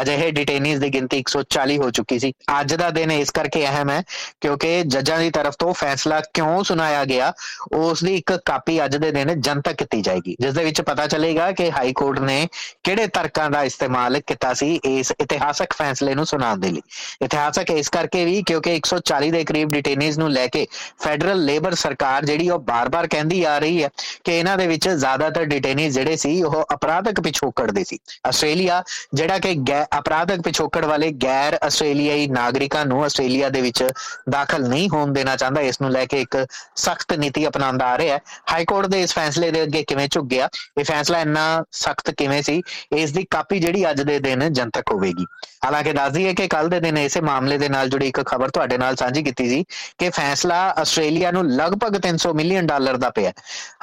ਅਜਿਹੇ 0.00 0.30
ਡਿਟੇਨੀਜ਼ 0.30 0.80
ਦੀ 0.80 0.88
ਗਿਣਤੀ 0.88 1.18
140 1.18 1.78
ਹੋ 1.78 1.90
ਚੁੱਕੀ 1.90 2.18
ਸੀ। 2.18 2.32
ਅੱਜ 2.60 2.74
ਦਾ 2.74 2.90
ਦਿਨ 2.90 3.10
ਇਸ 3.10 3.30
ਕਰਕੇ 3.30 3.66
ਅਹਿਮ 3.66 3.90
ਹੈ 3.90 4.02
ਕਿਉਂਕਿ 4.40 4.82
ਜੱਜਾਂ 4.82 5.18
ਦੀ 5.18 5.30
ਤਰਫ 5.30 5.54
ਤੋਂ 5.58 5.72
ਫੈਸਲਾ 5.74 6.20
ਕਿਉਂ 6.34 6.62
ਸੁਣਾਇਆ 6.64 7.04
ਗਿਆ, 7.04 7.32
ਉਸ 7.72 8.04
ਦੀ 8.04 8.16
ਇੱਕ 8.16 8.32
ਕਾਪੀ 8.44 8.84
ਅੱਜ 8.84 8.96
ਦੇ 8.96 9.10
ਦਿਨ 9.10 9.40
ਜਨਤਕ 9.40 9.72
ਕੀਤੀ 9.72 10.00
ਜਾਏਗੀ। 10.02 10.36
ਜਿਸ 10.40 10.54
ਦੇ 10.54 10.64
ਵਿੱਚ 10.64 10.80
ਪਤਾ 10.80 11.06
ਚੱਲੇਗਾ 11.06 11.50
ਕਿ 11.52 11.70
ਹਾਈ 11.72 11.92
ਕੋਰਟ 11.92 12.20
ਨੇ 12.20 12.48
ਕਿਹੜੇ 12.84 13.06
ਤਰਕਾਂ 13.06 13.50
ਦਾ 13.50 13.62
ਇਸਤੇਮਾਲ 13.62 14.20
ਕੀਤਾ 14.20 14.54
ਸੀ 14.54 14.80
ਇਸ 14.84 15.12
ਇਤਿਹਾਸਕ 15.20 15.72
ਫੈਸਲੇ 15.72 16.14
ਨੂੰ 16.14 16.26
ਸੁਣਾਉਣ 16.26 16.60
ਦੇ 16.60 16.70
ਲਈ। 16.70 16.82
ਇਤਿਹਾਸਕ 17.22 17.70
ਇਸ 17.70 17.88
ਕਰਕੇ 17.88 18.24
ਵੀ 18.24 18.42
ਕਿਉਂਕਿ 18.42 18.74
140 18.76 19.30
ਦੇ 19.30 19.44
ਕਰੀਬ 19.44 19.68
ਡਿਟੇਨੀਜ਼ 19.68 20.18
ਨੂੰ 20.18 20.30
ਲੈ 20.30 20.46
ਕੇ 20.46 20.66
ਫੈਡਰਲ 21.02 21.44
ਲੇਬਰ 21.44 21.74
ਸਰਕਾਰ 21.74 22.24
ਜਿਹੜੀ 22.24 22.48
ਉਹ 22.50 22.58
ਬਾਰ-ਬਾਰ 22.58 23.06
ਕਹਿੰਦੀ 23.06 23.42
ਆ 23.44 23.58
ਰਹੀ 23.58 23.82
ਹੈ 23.84 23.88
ਕਿ 24.24 24.38
ਇਹਨਾਂ 24.38 24.56
ਦੇ 24.56 24.66
ਵਿੱਚ 24.66 24.88
ਜ਼ਿਆਦਾਤਰ 24.88 25.44
ਡਿਟੇਨੀਜ਼ 25.44 25.94
ਜਿਹੜੇ 25.94 26.16
ਸੀ 26.16 26.42
ਉਹ 26.42 26.64
ਅਪਰਾਧਕ 26.74 27.20
ਪਿਛੋਕੜ 27.20 27.70
ਦੇ 27.70 27.84
ਸੀ। 27.84 27.98
ਆਸਟ੍ਰੇਲੀਆ 28.26 28.82
ਜਿਹੜਾ 29.14 29.38
ਕਿ 29.38 29.54
ਅਪਰਾਧਕ 29.98 30.40
ਪਿਛੋਕੜ 30.42 30.84
ਵਾਲੇ 30.84 31.10
ਗੈਰ 31.22 31.58
ਆਸਟ੍ਰੇਲੀਆਈ 31.62 32.26
ਨਾਗਰਿਕਾਂ 32.28 32.84
ਨੂੰ 32.86 33.02
ਆਸਟ੍ਰੇਲੀਆ 33.04 33.48
ਦੇ 33.48 33.60
ਵਿੱਚ 33.60 33.82
ਦਾਖਲ 34.30 34.68
ਨਹੀਂ 34.68 34.88
ਹੋਣ 34.90 35.12
ਦੇਣਾ 35.12 35.36
ਚਾਹੁੰਦਾ, 35.36 35.60
ਇਸ 35.60 35.80
ਨੂੰ 35.80 35.90
ਲੈ 35.90 36.04
ਕੇ 36.06 36.20
ਇੱਕ 36.20 36.36
ਸਖਤ 36.76 37.12
ਨੀਤੀ 37.12 37.46
ਅਪਣਾਉਂਦਾ 37.46 37.86
ਆ 37.86 37.98
ਰਿਹਾ 37.98 38.14
ਹੈ। 38.14 38.20
ਹਾਈ 38.52 38.64
ਕੋਰਟ 38.64 38.86
ਦੇ 38.86 39.02
ਇਸ 39.02 39.14
ਫੈਸਲੇ 39.14 39.50
ਦੇ 39.50 39.62
ਅੱਗੇ 39.62 39.82
ਕਿਵੇਂ 39.88 40.08
ਝੁਕ 40.08 40.26
ਗਿਆ 40.26 40.48
ਇਹ 40.78 40.84
ਫੈਸਲਾ 40.84 41.20
ਇੰਨਾ 41.20 41.42
ਸਖਤ 41.72 42.10
ਕਿਵੇਂ 42.10 42.42
ਸੀ? 42.42 42.60
ਇਸ 42.96 43.12
ਦੀ 43.12 43.24
ਕਾਪੀ 43.30 43.58
ਜਿਹੜੀ 43.60 43.88
ਅੱਜ 43.90 44.02
ਦੇ 44.02 44.18
ਦਿਨ 44.18 44.52
ਜਨਤਕ 44.52 44.92
ਹੋਵੇਗੀ। 44.92 45.24
ਹਾਲਾਂਕਿ 45.64 45.92
ਦੱਸਦੀ 45.92 46.26
ਹੈ 46.26 46.32
ਕਿ 46.34 46.46
ਕੱਲ 46.48 46.68
ਦੇ 46.68 46.80
ਦਿਨ 46.80 46.98
ਇਸੇ 46.98 47.20
ਮਾਮਲੇ 47.20 47.58
ਦੇ 47.58 47.68
ਨਾਲ 47.68 47.88
ਜੁੜੀ 47.88 48.08
ਇੱਕ 48.08 48.20
ਖਬਰ 48.26 48.50
ਤੁਹਾਡੇ 48.50 48.78
ਨਾਲ 48.78 48.96
ਸਾਂਝੀ 48.96 49.22
ਕੀਤੀ 49.22 49.48
ਸੀ 49.48 49.64
ਕਿ 49.98 50.08
ਫੈਸਲਾ 50.10 50.58
ਆਸਟ੍ਰੇਲੀਆ 50.78 51.30
ਨੂੰ 51.30 51.44
ਲਗਭਗ 51.50 51.96
300 52.06 52.32
ਮਿਲੀਅਨ 52.34 52.66
ਡਾਲਰ 52.66 52.96
ਦਾ 52.96 53.10
ਪਿਆ 53.10 53.32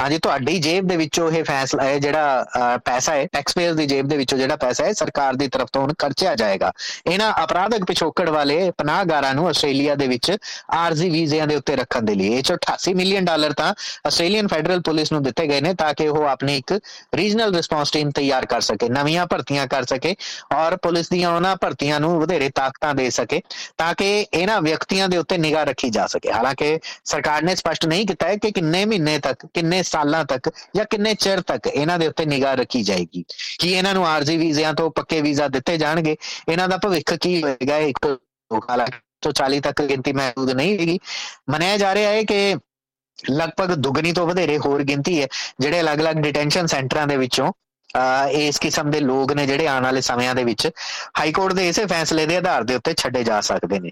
ਹਾਂਜੀ, 0.02 0.18
ਤੁਹਾਡੀ 0.18 0.58
ਜੇਬ 0.60 0.88
ਦੇ 0.88 0.98
ਵਿੱਚੋਂ 0.98 1.32
ਇਹ 1.32 1.44
ਫੈਸਲਾ 1.44 1.84
ਹੈ 1.84 1.98
ਜਿਹੜਾ 2.00 2.78
ਪੈਸਾ 2.86 3.14
ਹੈ 3.14 3.26
ਟੈਕਸ 3.26 3.54
ਪੇਅਰ 3.56 3.74
ਦੀ 3.74 3.86
ਜੇਬ 3.86 4.08
ਦੇ 4.08 4.18
ਵਿੱਚੋਂ 4.18 4.38
ਜਿਹੜਾ 4.40 4.56
ਪੈਸਾ 4.56 4.86
ਹੈ 4.86 4.89
ਸਰਕਾਰ 4.94 5.34
ਦੀ 5.34 5.48
ਤਰਫ 5.48 5.70
ਤੋਂ 5.74 5.88
ਖਰਚਿਆ 6.00 6.36
ਜਾਏਗਾ। 6.36 6.72
ਇਹਨਾਂ 7.08 7.34
ਅਪਰਾਧਕ 7.44 7.84
ਪਿਛੋਕੜ 7.84 8.30
ਵਾਲੇ 8.30 8.72
ਪਨਾਹਗਾਰਾਂ 8.78 9.34
ਨੂੰ 9.34 9.48
ਆਸਟ੍ਰੇਲੀਆ 9.48 9.96
ਦੇ 9.96 10.08
ਵਿੱਚ 10.08 10.38
ਆਰਜ਼ੀ 10.72 11.10
ਵੀਜ਼ਿਆਂ 11.10 11.48
ਦੇ 11.48 11.56
ਉੱਤੇ 11.56 11.76
ਰੱਖਣ 11.76 12.02
ਦੇ 12.02 12.16
ਲਈ। 12.16 12.34
ਇਹ 12.34 12.44
88 12.44 12.94
ਮਿਲੀਅਨ 12.94 13.26
ਡਾਲਰ 13.26 13.54
ਤਾਂ 13.54 13.74
ਆਸਟ੍ਰੇਲੀਅਨ 14.08 14.48
ਫੈਡਰਲ 14.48 14.82
ਪੁਲਿਸ 14.82 15.12
ਨੂੰ 15.12 15.24
ਦਿੱਤੇ 15.24 15.48
ਗਏ 15.48 15.62
ਨੇ 15.62 15.74
ਤਾਂ 15.74 15.94
ਕਿ 15.94 16.08
ਉਹ 16.08 16.24
ਆਪਣੀ 16.24 16.58
ਇੱਕ 16.58 16.80
ਰੀਜਨਲ 17.16 17.56
ਰਿਸਪੌਂਸ 17.56 17.92
ਟੀਮ 17.92 18.10
ਤਿਆਰ 18.10 18.46
ਕਰ 18.46 18.62
ਸਕੇ, 18.62 18.90
ਨਵੀਆਂ 18.90 19.26
ਭਰਤੀਆਂ 19.28 19.68
ਕਰ 19.68 19.84
ਸਕੇ 19.84 20.16
ਔਰ 20.56 20.76
ਪੁਲਿਸ 20.76 21.10
ਦੀਆਂ 21.10 21.30
ਉਹਨਾਂ 21.30 21.56
ਭਰਤੀਆਂ 21.56 22.00
ਨੂੰ 22.00 22.20
ਵਧੇਰੇ 22.20 22.50
ਤਾਕਤਾਂ 22.50 22.94
ਦੇ 22.96 23.10
ਸਕੇ 23.10 23.42
ਤਾਂ 23.78 23.94
ਕਿ 23.94 24.26
ਇਹਨਾਂ 24.34 24.62
ਵਿਅਕਤੀਆਂ 24.62 25.10
ਦੇ 25.10 25.18
ਉੱਤੇ 25.18 25.38
ਨਿਗਾਹ 25.38 25.66
ਰੱਖੀ 25.66 25.90
ਜਾ 25.90 26.08
ਸਕੇ। 26.08 26.32
ਹਾਲਾਂਕਿ 26.32 26.80
ਸਰਕਾਰ 27.06 27.44
ਨੇ 27.44 27.56
ਸਪਸ਼ਟ 27.56 27.86
ਨਹੀਂ 27.86 28.06
ਕੀਤਾ 28.08 28.28
ਹੈ 28.28 28.36
ਕਿ 28.36 28.52
ਕਿੰਨੇ 28.52 28.86
ਮਹੀਨੇ 28.86 29.18
ਤੱਕ, 29.20 29.46
ਕਿੰਨੇ 29.54 29.84
ਸਾਲਾਂ 29.84 30.24
ਤੱਕ 30.26 30.50
ਜਾਂ 30.76 30.86
ਕਿੰਨੇ 30.86 31.14
ਚਿਰ 31.14 31.42
ਤੱਕ 31.42 31.68
ਇਹਨਾਂ 31.68 32.00
ਦੇ 32.00 32.08
ਉੱਤੇ 32.08 32.26
ਨਿਗਾਹ 32.26 32.56
ਰੱਖੀ 32.56 32.84
ਜਾਏਗੀ। 32.84 33.24
ਕੀ 33.60 33.72
ਇਹਨਾਂ 33.74 33.94
ਨੂੰ 33.94 34.08
ਆਰਜ਼ੀ 34.08 34.38
ਵੀਜ਼ਿਆਂ 34.38 34.74
ਤੋਂ 34.80 34.90
ਪੱਕੇ 34.96 35.22
ਵੀਜ਼ਾ 35.22 35.48
ਦਿੱਤੇ 35.50 35.78
ਜਾਣਗੇ। 35.78 36.16
ਇਹਨਾਂ 36.50 36.68
ਦਾ 36.68 36.78
ਭਵਿੱਖ 36.78 37.14
ਕੀ 37.16 37.42
ਹੋਏਗਾ? 37.44 37.78
ਇੱਕ 37.78 38.06
ਹਾਲਾਂਕਿ 38.70 38.98
140 39.22 39.60
ਤੱਕ 39.62 39.82
ਗਿਣਤੀ 39.84 40.12
ਮੌਜੂਦ 40.14 40.52
ਨਹੀਂ 40.52 40.78
ਹੈਗੀ। 40.80 41.00
ਮੰਨਿਆ 41.50 41.78
ਜਾ 41.78 41.94
ਰਿਹਾ 41.96 42.12
ਹੈ 42.12 42.24
ਕਿ 42.24 42.56
ਲਗਭਗ 43.32 43.74
ਦੁੱਗਣੀ 43.78 44.12
ਤੋਂ 44.14 44.26
ਵਧੇਰੇ 44.28 44.58
ਹੋਰ 44.58 44.84
ਗਿਣਤੀ 44.84 45.22
ਹੈ, 45.22 45.28
ਜਿਹੜੇ 45.60 45.80
ਅਲੱਗ-ਅਲੱਗ 45.82 46.16
ਡਿਟੈਂਸ਼ਨ 46.18 46.68
ਸੈਂਟਰਾਂ 46.68 47.08
ਦੇ 47.08 47.18
ਵਿੱਚੋਂ 47.18 47.52
ਇਸ 48.40 48.60
ਕਿਸਮ 48.60 48.90
ਦੇ 48.92 49.00
ਲੋਕ 49.00 49.32
ਨੇ 49.34 49.46
ਜਿਹੜੇ 49.48 49.68
ਆਉਣ 49.68 49.84
ਵਾਲੇ 49.84 50.02
ਸਮਿਆਂ 50.02 50.36
ਦੇ 50.36 50.44
ਵਿੱਚ 50.44 50.68
ਹਾਈ 51.20 51.32
ਕੋਰਟ 51.32 51.54
ਦੇ 51.54 51.68
ਇਸੇ 51.70 51.86
ਫੈਸਲੇ 51.86 52.26
ਦੇ 52.26 52.36
ਆਧਾਰ 52.38 52.64
ਦੇ 52.64 52.76
ਉੱਤੇ 52.76 52.94
ਛੱਡੇ 52.94 53.24
ਜਾ 53.24 53.40
ਸਕਦੇ 53.42 53.80
ਨੇ। 53.80 53.92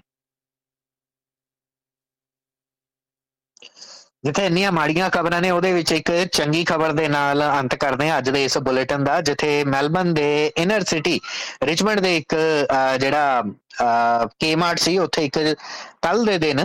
ਜਿੱਥੇ 4.24 4.44
ਇੰਨੀਆਂ 4.46 4.70
ਮਾੜੀਆਂ 4.72 5.08
ਖਬਰਾਂ 5.10 5.40
ਨੇ, 5.40 5.50
ਉਹਦੇ 5.50 5.72
ਵਿੱਚ 5.72 5.92
ਇੱਕ 5.92 6.10
ਚੰਗੀ 6.32 6.64
ਖਬਰ 6.64 6.92
ਦੇ 6.92 7.06
ਨਾਲ 7.08 7.42
ਅੰਤ 7.42 7.74
ਕਰਦੇ 7.74 8.08
ਹਾਂ 8.10 8.18
ਅੱਜ 8.18 8.30
ਦੇ 8.30 8.44
ਇਸ 8.44 8.56
ਬੁਲੇਟਿਨ 8.58 9.04
ਦਾ, 9.04 9.20
ਜਿੱਥੇ 9.20 9.64
ਮੈਲਬਨ 9.64 10.12
ਦੇ 10.14 10.52
ਇਨਰ 10.58 10.84
ਸਿਟੀ 10.86 11.20
ਰਿਚਮੰਡ 11.64 12.00
ਦੇ 12.00 12.16
ਇੱਕ 12.16 12.34
ਜਿਹੜਾ 13.00 13.42
ਕੇਮਾਰਟ 14.40 14.78
ਸੀ, 14.78 14.96
ਉੱਥੇ 14.98 15.24
ਇੱਕ 15.24 15.38
ਕੱਲ 16.02 16.24
ਦੇ 16.24 16.38
ਦਿਨ 16.38 16.64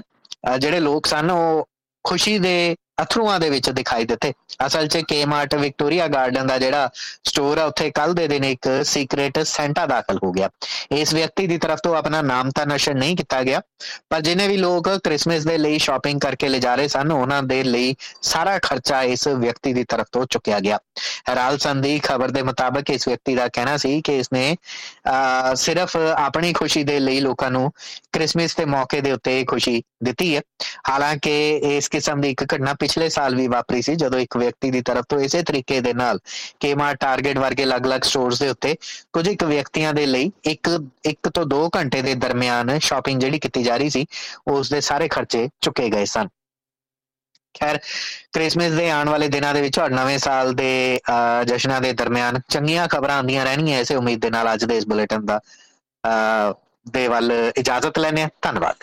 ਜਿਹੜੇ 0.59 0.79
ਲੋਕ 0.79 1.05
ਸਨ, 1.07 1.31
ਉਹ 1.31 1.67
ਖੁਸ਼ੀ 2.05 2.37
ਦੇ 2.39 2.75
ਅਥਰੂਆਂ 3.01 3.39
ਦੇ 3.39 3.49
ਵਿੱਚ 3.49 3.69
ਦਿਖਾਈ 3.69 4.05
ਦਿੱਤੇ। 4.05 4.31
ਅਸਲ 4.65 4.87
'ਚ 4.87 4.97
ਕੇਮਾਰਟ 5.07 5.55
ਵਿਕਟੋਰੀਆ 5.55 6.07
ਗਾਰਡਨ 6.07 6.47
ਦਾ 6.47 6.57
ਜਿਹੜਾ 6.57 6.89
ਸਟੋਰ 7.23 7.57
ਆ, 7.57 7.65
ਉੱਥੇ 7.65 7.89
ਕੱਲ 7.91 8.13
ਦੇ 8.13 8.27
ਦਿਨ 8.27 8.43
ਇੱਕ 8.43 8.67
ਸੀਕ੍ਰੀਟ 8.85 9.39
ਸੈਂਟਾ 9.39 9.85
ਦਾਖਲ 9.85 10.19
ਹੋ 10.23 10.31
ਗਿਆ। 10.31 10.49
ਇਸ 10.91 11.13
ਵਿਅਕਤੀ 11.13 11.47
ਦੀ 11.47 11.57
ਤਰਫ 11.57 11.79
ਤੋਂ 11.83 11.95
ਆਪਣਾ 11.95 12.21
ਨਾਮ 12.21 12.49
ਤਾਂ 12.49 12.65
ਨਸ਼ਰ 12.65 12.93
ਨਹੀਂ 12.93 13.15
ਕੀਤਾ 13.17 13.41
ਗਿਆ, 13.43 13.61
ਪਰ 14.09 14.21
ਜਿਨੇ 14.21 14.47
ਵੀ 14.47 14.57
ਲੋਕ 14.57 14.89
ਕ੍ਰਿਸਮਸ 15.03 15.45
ਦੇ 15.45 15.57
ਲਈ 15.57 15.77
ਸ਼ਾਪਿੰਗ 15.79 16.19
ਕਰਕੇ 16.19 16.49
ਲੈ 16.49 16.59
ਜਾ 16.59 16.75
ਰਹੇ 16.75 16.87
ਸਨ, 16.87 17.11
ਉਹਨਾਂ 17.11 17.41
ਦੇ 17.43 17.63
ਲਈ 17.63 17.95
ਸਾਰਾ 18.21 18.57
ਖਰਚਾ 18.59 19.01
ਇਸ 19.03 19.27
ਵਿਅਕਤੀ 19.27 19.73
ਦੀ 19.73 19.83
ਤਰਫ 19.83 20.07
ਤੋਂ 20.11 20.25
ਚੁੱਕਿਆ 20.29 20.59
ਗਿਆ। 20.59 20.79
ਹੈਰਾਲ 21.29 21.57
ਸੰਦੀ 21.57 21.99
ਖਬਰ 21.99 22.31
ਦੇ 22.31 22.41
ਮੁਤਾਬਕ 22.41 22.89
ਇਸ 22.89 23.07
ਵਿਅਕਤੀ 23.07 23.35
ਦਾ 23.35 23.47
ਕਹਿਣਾ 23.47 23.75
ਸੀ 23.77 24.01
ਕਿ 24.01 24.17
ਇਸਨੇ 24.19 24.55
ਸਿਰਫ 25.55 25.97
ਆਪਣੀ 25.97 26.53
ਖੁਸ਼ੀ 26.53 26.83
ਦੇ 26.83 26.99
ਲਈ 26.99 27.19
ਲੋਕਾਂ 27.19 27.51
ਨੂੰ 27.51 27.71
ਕ੍ਰਿਸਮਸ 28.13 28.55
ਦੇ 28.55 28.65
ਮੌਕੇ 28.65 29.01
ਦੇ 29.01 29.11
ਉੱਤੇ 29.11 29.43
ਖੁਸ਼ੀ 29.45 29.81
ਦਿੱਤੀ 30.03 30.35
ਹੈ। 30.35 30.41
ਹਾਲਾਂਕਿ 30.89 31.33
ਇਸ 31.67 31.87
ਕਿਸਮ 31.89 32.21
ਦੀ 32.21 32.29
ਇੱਕ 32.29 32.43
ਘਟਨਾ 32.43 32.73
ਪਿਛਲੇ 32.83 33.09
ਸਾਲ 33.09 33.35
ਵੀ 33.35 33.47
ਵਾਪਰੀ 33.47 33.81
ਸੀ, 33.81 33.95
ਜਦੋਂ 33.95 34.19
ਇੱਕ 34.19 34.37
ਵਿਅਕਤੀ 34.37 34.71
ਦੀ 34.71 34.81
ਤਰਫ 34.83 35.05
ਤੋਂ 35.09 35.19
ਇਸੇ 35.21 35.41
ਤਰੀਕੇ 35.43 35.79
ਦੇ 35.81 35.93
ਨਾਲ 35.95 36.19
ਕੇਮਾਰ 36.59 36.95
ਟਾਰਗੇਟ 36.97 37.37
ਵਰਗੇ 37.37 37.63
ਅਲੱਗ-ਅਲੱਗ 37.63 38.01
ਸਟੋਰਸ 38.03 38.39
ਦੇ 38.39 38.49
ਉੱਤੇ 38.49 38.75
ਕੁਝ 39.13 39.27
ਇੱਕ 39.27 39.43
ਵਿਅਕਤੀਆਂ 39.45 39.93
ਦੇ 39.93 40.05
ਲਈ 40.05 40.31
ਇੱਕ 40.45 40.69
ਇੱਕ 41.05 41.29
ਤੋਂ 41.29 41.45
2 41.47 41.67
ਘੰਟੇ 41.75 42.01
ਦੇ 42.01 42.13
ਦਰਮਿਆਨ 42.17 42.77
ਸ਼ਾਪਿੰਗ 42.81 43.19
ਜਿਹੜੀ 43.21 43.39
ਕੀਤੀ 43.39 43.63
ਜਾ 43.63 43.77
ਰਹੀ 43.77 43.89
ਸੀ 43.89 44.05
ਉਸ 44.49 44.69
ਦੇ 44.69 44.81
ਸਾਰੇ 44.83 45.07
ਖਰਚੇ 45.07 45.47
ਚੁੱਕੇ 45.61 45.89
ਗਏ 45.89 46.05
ਸਨ। 46.05 46.27
ਖੈਰ 47.55 47.77
ਕ੍ਰਿਸਮਸ 48.33 48.71
ਦੇ 48.73 48.89
ਆਉਣ 48.91 49.09
ਵਾਲੇ 49.09 49.27
ਦਿਨਾਂ 49.29 49.53
ਦੇ 49.53 49.61
ਵਿੱਚ 49.61 49.79
ਔਰ 49.79 49.89
ਨਵੇਂ 49.91 50.17
ਸਾਲ 50.19 50.53
ਦੇ 50.53 50.99
ਜਸ਼ਨਾਂ 51.47 51.81
ਦੇ 51.81 51.91
ਦਰਮਿਆਨ 51.93 52.39
ਚੰਗੀਆਂ 52.49 52.87
ਖਬਰਾਂ 52.87 53.15
ਆਉਂਦੀਆਂ 53.15 53.43
ਰਹਿਣਗੀਆਂ 53.45 53.79
ਐਸੇ 53.79 53.95
ਉਮੀਦ 53.95 54.19
ਦੇ 54.21 54.29
ਨਾਲ 54.29 54.53
ਅੱਜ 54.53 54.65
ਦੇ 54.65 54.77
ਇਸ 54.77 54.87
ਬੁਲੇਟਿਨ 54.87 55.25
ਦਾ 55.25 55.39
ਦੇ 56.85 57.07
ਵੱਲ 57.07 57.31
ਇਜਾਜ਼ਤ 57.57 57.99
ਲੈਣੇ 57.99 58.27
ਧੰਨਵਾਦ। 58.41 58.75